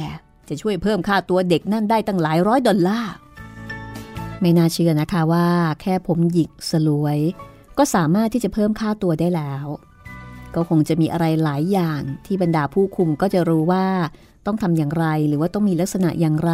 [0.49, 3.13] จะช่วยเพิ่มค่าตัวเด็กนั่นได้ตั้งหลายร้อยดอลลาร์
[4.41, 5.47] ไม่น่าเชื่อนะคะว่า
[5.81, 7.19] แค่ผมหยิกสลวย
[7.77, 9.65] ก็สามารถที่จะเพิ่มค่าตัวได้แล้ว
[10.55, 13.87] ก็คงจะมีอะไรหลายอย่างที่บรรดาผู้คุมก็จะรู้ว่า
[14.45, 16.53] ต้องทำอย่างไรหรือว่าต้องมีลักษณะอย่างไร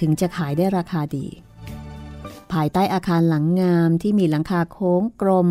[0.00, 1.26] ถึงจะขายได้ราคาดี
[2.52, 5.48] ภายใต้อาคารหลังงามที่มีหลังคาโค้งกลม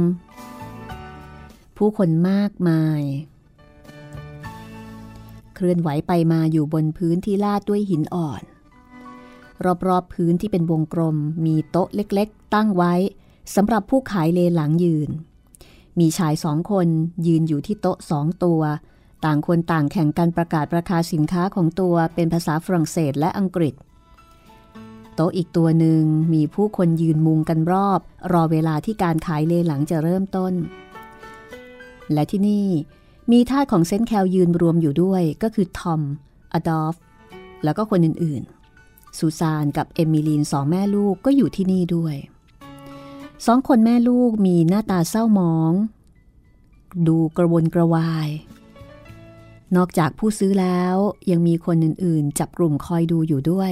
[1.77, 3.01] ผู้คนมากมาย
[5.55, 8.43] เคลื่อนไหวไปมาอยู่บนพื้นที่ลาดด้วยหินอ่อน
[9.87, 12.93] รอบๆพื้นที่เป็นวงกลมมีโต๊ะเล็กๆ ตั้งไว้
[13.55, 15.09] สำหรับผู้ขายเลหลังยืน
[15.99, 16.87] มีชายสองคน
[17.27, 18.61] ยืนอยู่ที่โต๊ะสองตัว
[19.25, 23.73] ต่างคนต่างแข่งกันประกาศราคาสินค้าของตัวเป็นภาษาฝรั่งเศสและอังกฤษ
[25.15, 27.99] โต๊ะอีกตัวหนึ่งมีผู้คนยืนมุงกันรอบ
[28.33, 30.53] รอเวลาที่การขายเลหลังจะเริ่มต้น
[32.13, 32.67] และที่นี่
[33.31, 36.01] มีท่าของเซนแคลยืนรวมอยู่ด้วยก็คือทอม
[36.53, 36.95] อดอล์ฟ
[37.63, 42.15] แล้วก็คนอื่นๆ ซูซานกับเอมิลีนสองแม่ลูกก็อยู่ที่นี่ด้วย
[43.45, 45.73] สองคนแม่ลูกมีหน้าตาเศร้าหมอง
[47.07, 48.29] ดูกระวนกระวาย
[49.75, 50.95] นอกจากผู้ซื้อแล้ว
[51.31, 53.71] ยังมีคนอื่นๆ จับกลุ่มคอยดูอยู่ด้วย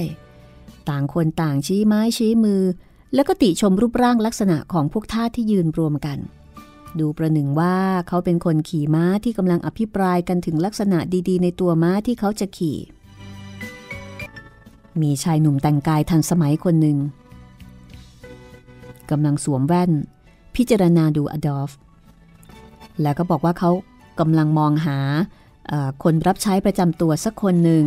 [0.88, 2.62] ต่างคนต่างชี้ไม้ชี้มือ
[3.14, 6.18] แล้วก็ติชมรูปร่างลักษณะของพวกทาสที่ยืนรวมกัน
[6.98, 7.76] ดูประหนึ่งว่า
[8.08, 10.98] เขาเป็นคนขี่ม้าที่กำลังอภิปรายกันถึงลักษณะ
[11.28, 12.78] ดีๆ ในตัวม้าที่เขาจะขี่
[15.00, 16.98] มีชายหนุ่มแต่งกายทันสมัยคนหนึ่ง
[19.10, 19.90] กำลังสวมแว่น
[20.56, 21.70] พิจารณาดูอดอล์ฟ
[23.02, 23.70] แล้วก็บอกว่าเขา
[24.20, 24.98] กำลังมองหา
[26.02, 27.84] คนรับใช้ประจำตัวสักคนหนึ่ง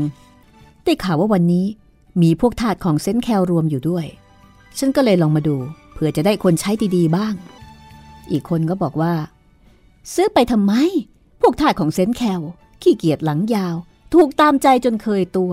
[0.83, 1.65] ได้ข่าวว่าวันนี้
[2.21, 4.05] มีพวกทาสของเซนแคลรวมอยู่ด้วย
[4.77, 5.55] ฉันก็เลยลองมาดู
[5.93, 7.33] เผื่อจะได้คนใช้ดีๆบ้าง
[8.31, 9.13] อีกคนก็บอกว่า
[10.13, 10.73] ซื้อไปทำไม
[11.41, 12.41] พวกทาสของเซนแคล
[12.81, 13.75] ขี้เกียจหลังยาว
[14.13, 15.51] ถูกตามใจจนเคยตัว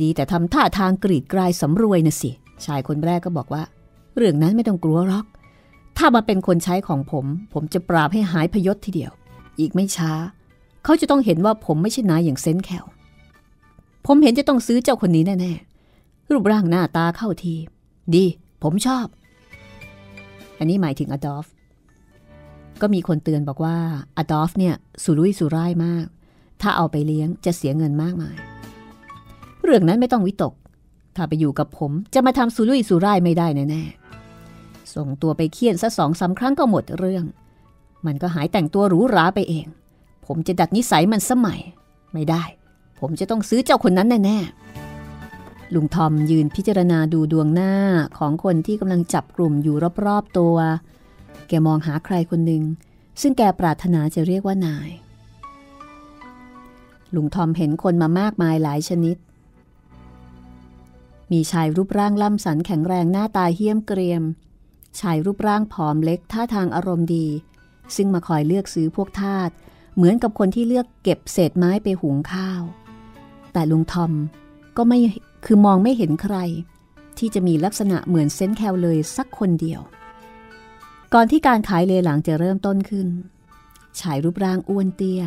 [0.00, 2.30] ดีแต่ทำท่าทางกรีดกลายสำรวยนะสิ
[2.64, 3.62] ชายคนแรกก็บอกว่า
[4.16, 5.26] เรื่องนั้นไม่ต้องกลัวหรอก
[5.96, 9.12] ถ้ามาเป็นคนใช้ของผม ผมจะปราบให้หายพยศทีเดียว
[9.58, 10.12] อีกไม่ช้า
[10.84, 12.86] เขาจะต้องเห็นว่าผมไม่ใช่นายอย่างเซนแคล
[14.06, 17.54] ผมเห็นจะต้องซื้อเจ้าคนนี้แน่ๆ รูปร่างหน้าตาเข้าที
[18.14, 18.24] ดี
[18.62, 19.06] ผมชอบ
[20.58, 21.46] อันนี้หมายถึงอดอล์ฟ
[22.80, 23.76] ก็มีคนเตือนบอกว่า
[24.16, 26.04] อดอล์ฟเนี่ยสุรุ่ยสุร่ายมาก
[26.60, 28.36] ถ้าเอาไปเลี้ยงจะเสียเงินมากมาย
[29.64, 30.54] เรื่องนั้นไม่ต้องวิตก
[31.16, 34.03] ถ้าไปอยู่กับผมจะมาทำสุรุ่ยสุร่ายไม่ได้แน่ๆ
[34.94, 37.24] ส่งตัวไปเคี่ยนสักสองสาครั้งก็หมดเรื่อง
[38.06, 39.66] มันก็หายแต่งตัวหรูหราไปเอง
[40.26, 41.60] ผมจะดัดนิสัยมันสมัย
[42.12, 42.42] ไม่ได้
[43.00, 47.72] ผมจะต้องซื้อเจ้าคนนั้นแน่ๆลุงทอมยืนพิจารณาดูดวงหน้า
[48.18, 49.76] ของคนที่กำลังจับกลุ่มอยู่
[50.06, 50.56] รอบๆตัว
[51.48, 52.62] แกมองหาใครคนหนึ่ง
[53.20, 54.90] ซึ่งแกปรารถนาจะเรียกว่านาย
[57.14, 59.16] ลุงทอมเห็นคนมามากมายหลายชนิด
[61.32, 64.22] มีชายรูปร่างล่ำสันแข็งแรงหน้าตาเหี้ยมเกรียม
[65.00, 67.26] ชายรูปร่างผอมเล็กท่าทางอารมณ์ดี
[67.96, 69.50] ซึ่งมาคอยเลือกซื้อพวกทาส
[69.96, 72.62] เหมือนกับคนที่เลือกเก็บเศษไม้ไปหุงข้าว
[73.52, 74.12] แต่ลุงทอม
[74.76, 74.98] ก็ไม่
[75.44, 76.36] คือมองไม่เห็นใคร
[77.18, 79.80] ที่จะมีลักษณะเหมือนเซนแคลเลยสักคนเดียว
[81.14, 83.08] ก่อนที่การขายเลหลังจะเริ่มต้นขึ้น
[84.00, 85.22] ชายรูปร่างอ้วนเตี้ย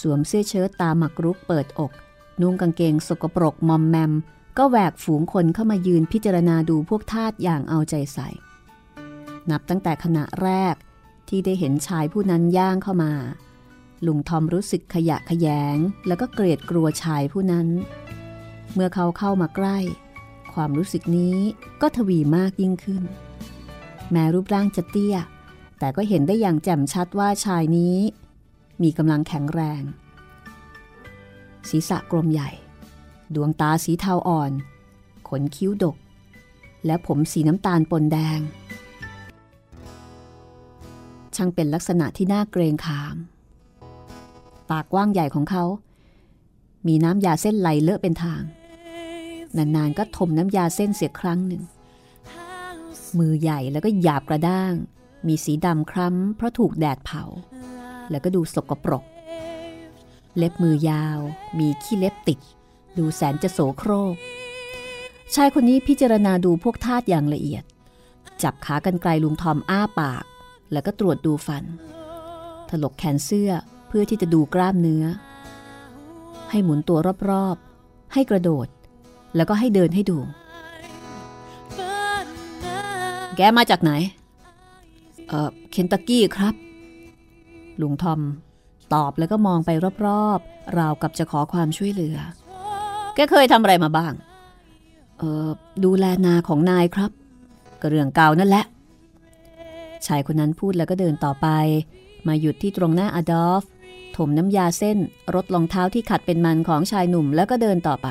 [0.00, 1.92] สวมเสื้อเชิ้ตตาหมักรุกเปิดอก
[2.40, 4.12] นุ่งกางเกงสกปรกมอมแมม
[4.58, 8.28] ก็แหวกฝูงคนเข้ามายืนพิจารณาดูพวกทาสอย่างเอาใจใส่
[9.50, 10.74] นับตั้งแต่ขณะแรก
[11.28, 13.12] ที่ได้เห็นชายผู้นั้นย่างเข้ามา
[14.06, 15.76] ลุงทอมรู้สึกขยะขยง
[16.06, 17.68] แล้วก็เกลียดกลัวชายผู้นั้น
[18.74, 19.78] เมื่อเขาเข้ามาใกล้
[20.54, 21.36] ความรู้สึกนี้
[21.80, 23.02] ก็ทวีมากยิ่งขึ้น
[24.10, 25.16] แม้รูปร่างจะเตี้ย
[25.78, 27.96] แต่ก็เห็นได้อย่างแจ่มชัดว่าชายนี้
[28.82, 29.82] มีกำลังแข็งแรง
[31.68, 32.50] ศีรษะกลมใหญ่
[33.34, 34.52] ดวงตาสีเทาอ่อน
[35.28, 35.96] ขนคิ้วดก
[36.86, 38.38] และผมสีน้ำตาลปนแดง
[41.36, 43.16] ช่างเป็นลักษณะที่น่าเกรงขาม
[44.70, 45.64] ปากกว้างใหญ่ของเขา
[46.86, 48.42] มีน้ำยาเส้นไหลเลอะเป็นทาง
[49.56, 51.62] นานๆก็ถมน้ำยาเส้นเสียครั้งหนึ่ง
[53.18, 54.72] มือใหญ่แล้วก็หยาบกระด้าง
[55.26, 57.22] มีสีดำคล้ำเพราะถูกแดดเผา
[58.10, 59.04] แล้วก็ดูสกปรก
[60.36, 61.18] เล็บมือยาว
[61.58, 62.38] มีขี้เล็บติด
[62.98, 64.14] ดูแสนจะโสโครก
[65.34, 67.64] ชายคนนี้พิจารณาดูพวกทาสอย่างละเอียด
[68.42, 70.24] จับขากันไกลลุงทอมอ้าปาก
[70.72, 71.64] แล้วก็ตรวจดูฟัน
[72.70, 73.50] ถลกแขนเสื้อ
[73.88, 75.04] เพื่อที่จะดูกล้ามเนื้อ
[76.50, 76.98] ให้หมุนตัว
[77.30, 78.66] รอบๆ ให้กระโดด
[79.36, 80.18] แล้วก็ให้เดินให้ดู
[83.36, 83.92] แกมาจากไหน
[85.28, 86.54] เออเคนตักกี้ครับ
[87.80, 88.20] ลุงทอม
[88.94, 89.70] ตอบแล้วก็มองไป
[90.06, 92.16] รอบๆ ราวกับจะขอความช่วยเหลือ
[93.14, 94.12] แกเคยทำอะไรมาบ้าง
[95.18, 95.46] เออ
[95.84, 97.10] ดูแลนาของนายครับ
[97.80, 98.64] ก็เรื่องเก่านั่นแหละ
[100.06, 101.48] ชายคนนั้นพูดแล้วก็เดินต่อไป
[102.26, 103.62] มาหยุดที่ตรงหน้าอดอล์ฟ
[104.16, 104.98] ถมน้ำยาเส้น
[105.34, 108.08] รถรองเท้าที่ขัดเป็นมันของชายหนุ่มแล้วก็เดินต่อไป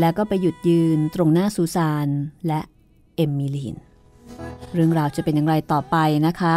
[0.00, 2.08] แล้วก็ไปหยุดยืนตรงหน้าซูซาน
[2.46, 2.60] และ
[3.16, 3.76] เอมมิลีน
[4.74, 5.96] เรื่องราวจะเป็นอย่างไรต่อไป
[6.26, 6.56] นะคะ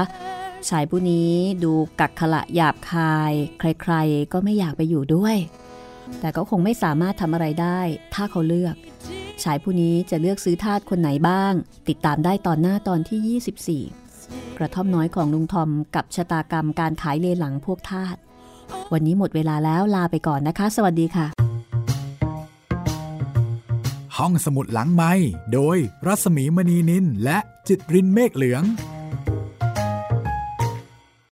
[0.69, 1.31] ชายผู้นี้
[1.63, 5.37] ดูกักขละหยาบคาย ใครๆ ก็ไม่อยากไปอยู่ด้วย
[6.19, 7.79] แต่ก็คงไม่สามารถทำอะไรได้
[8.13, 8.75] ถ้าเขาเลือก
[9.43, 11.53] ชายผู้นี้จะเลือกซื้อทาสคนไหนบ้าง
[11.89, 18.15] ติดตามได้ตอนหน้าตอนที่ 24 กระท่อมน้อยของลุงทอมกับชะตากรรมการขายเลหลังพวกทาส
[18.93, 21.27] วันนี้หมดเวลาแล้วลาไปก่อนนะคะ สวัสดีค่ะ
[24.17, 25.13] ห้องสมุดหลังไม้
[25.53, 25.77] โดย
[26.07, 27.37] รัศมีมณีนินและ
[27.67, 28.63] จิตรินเมฆเหลือง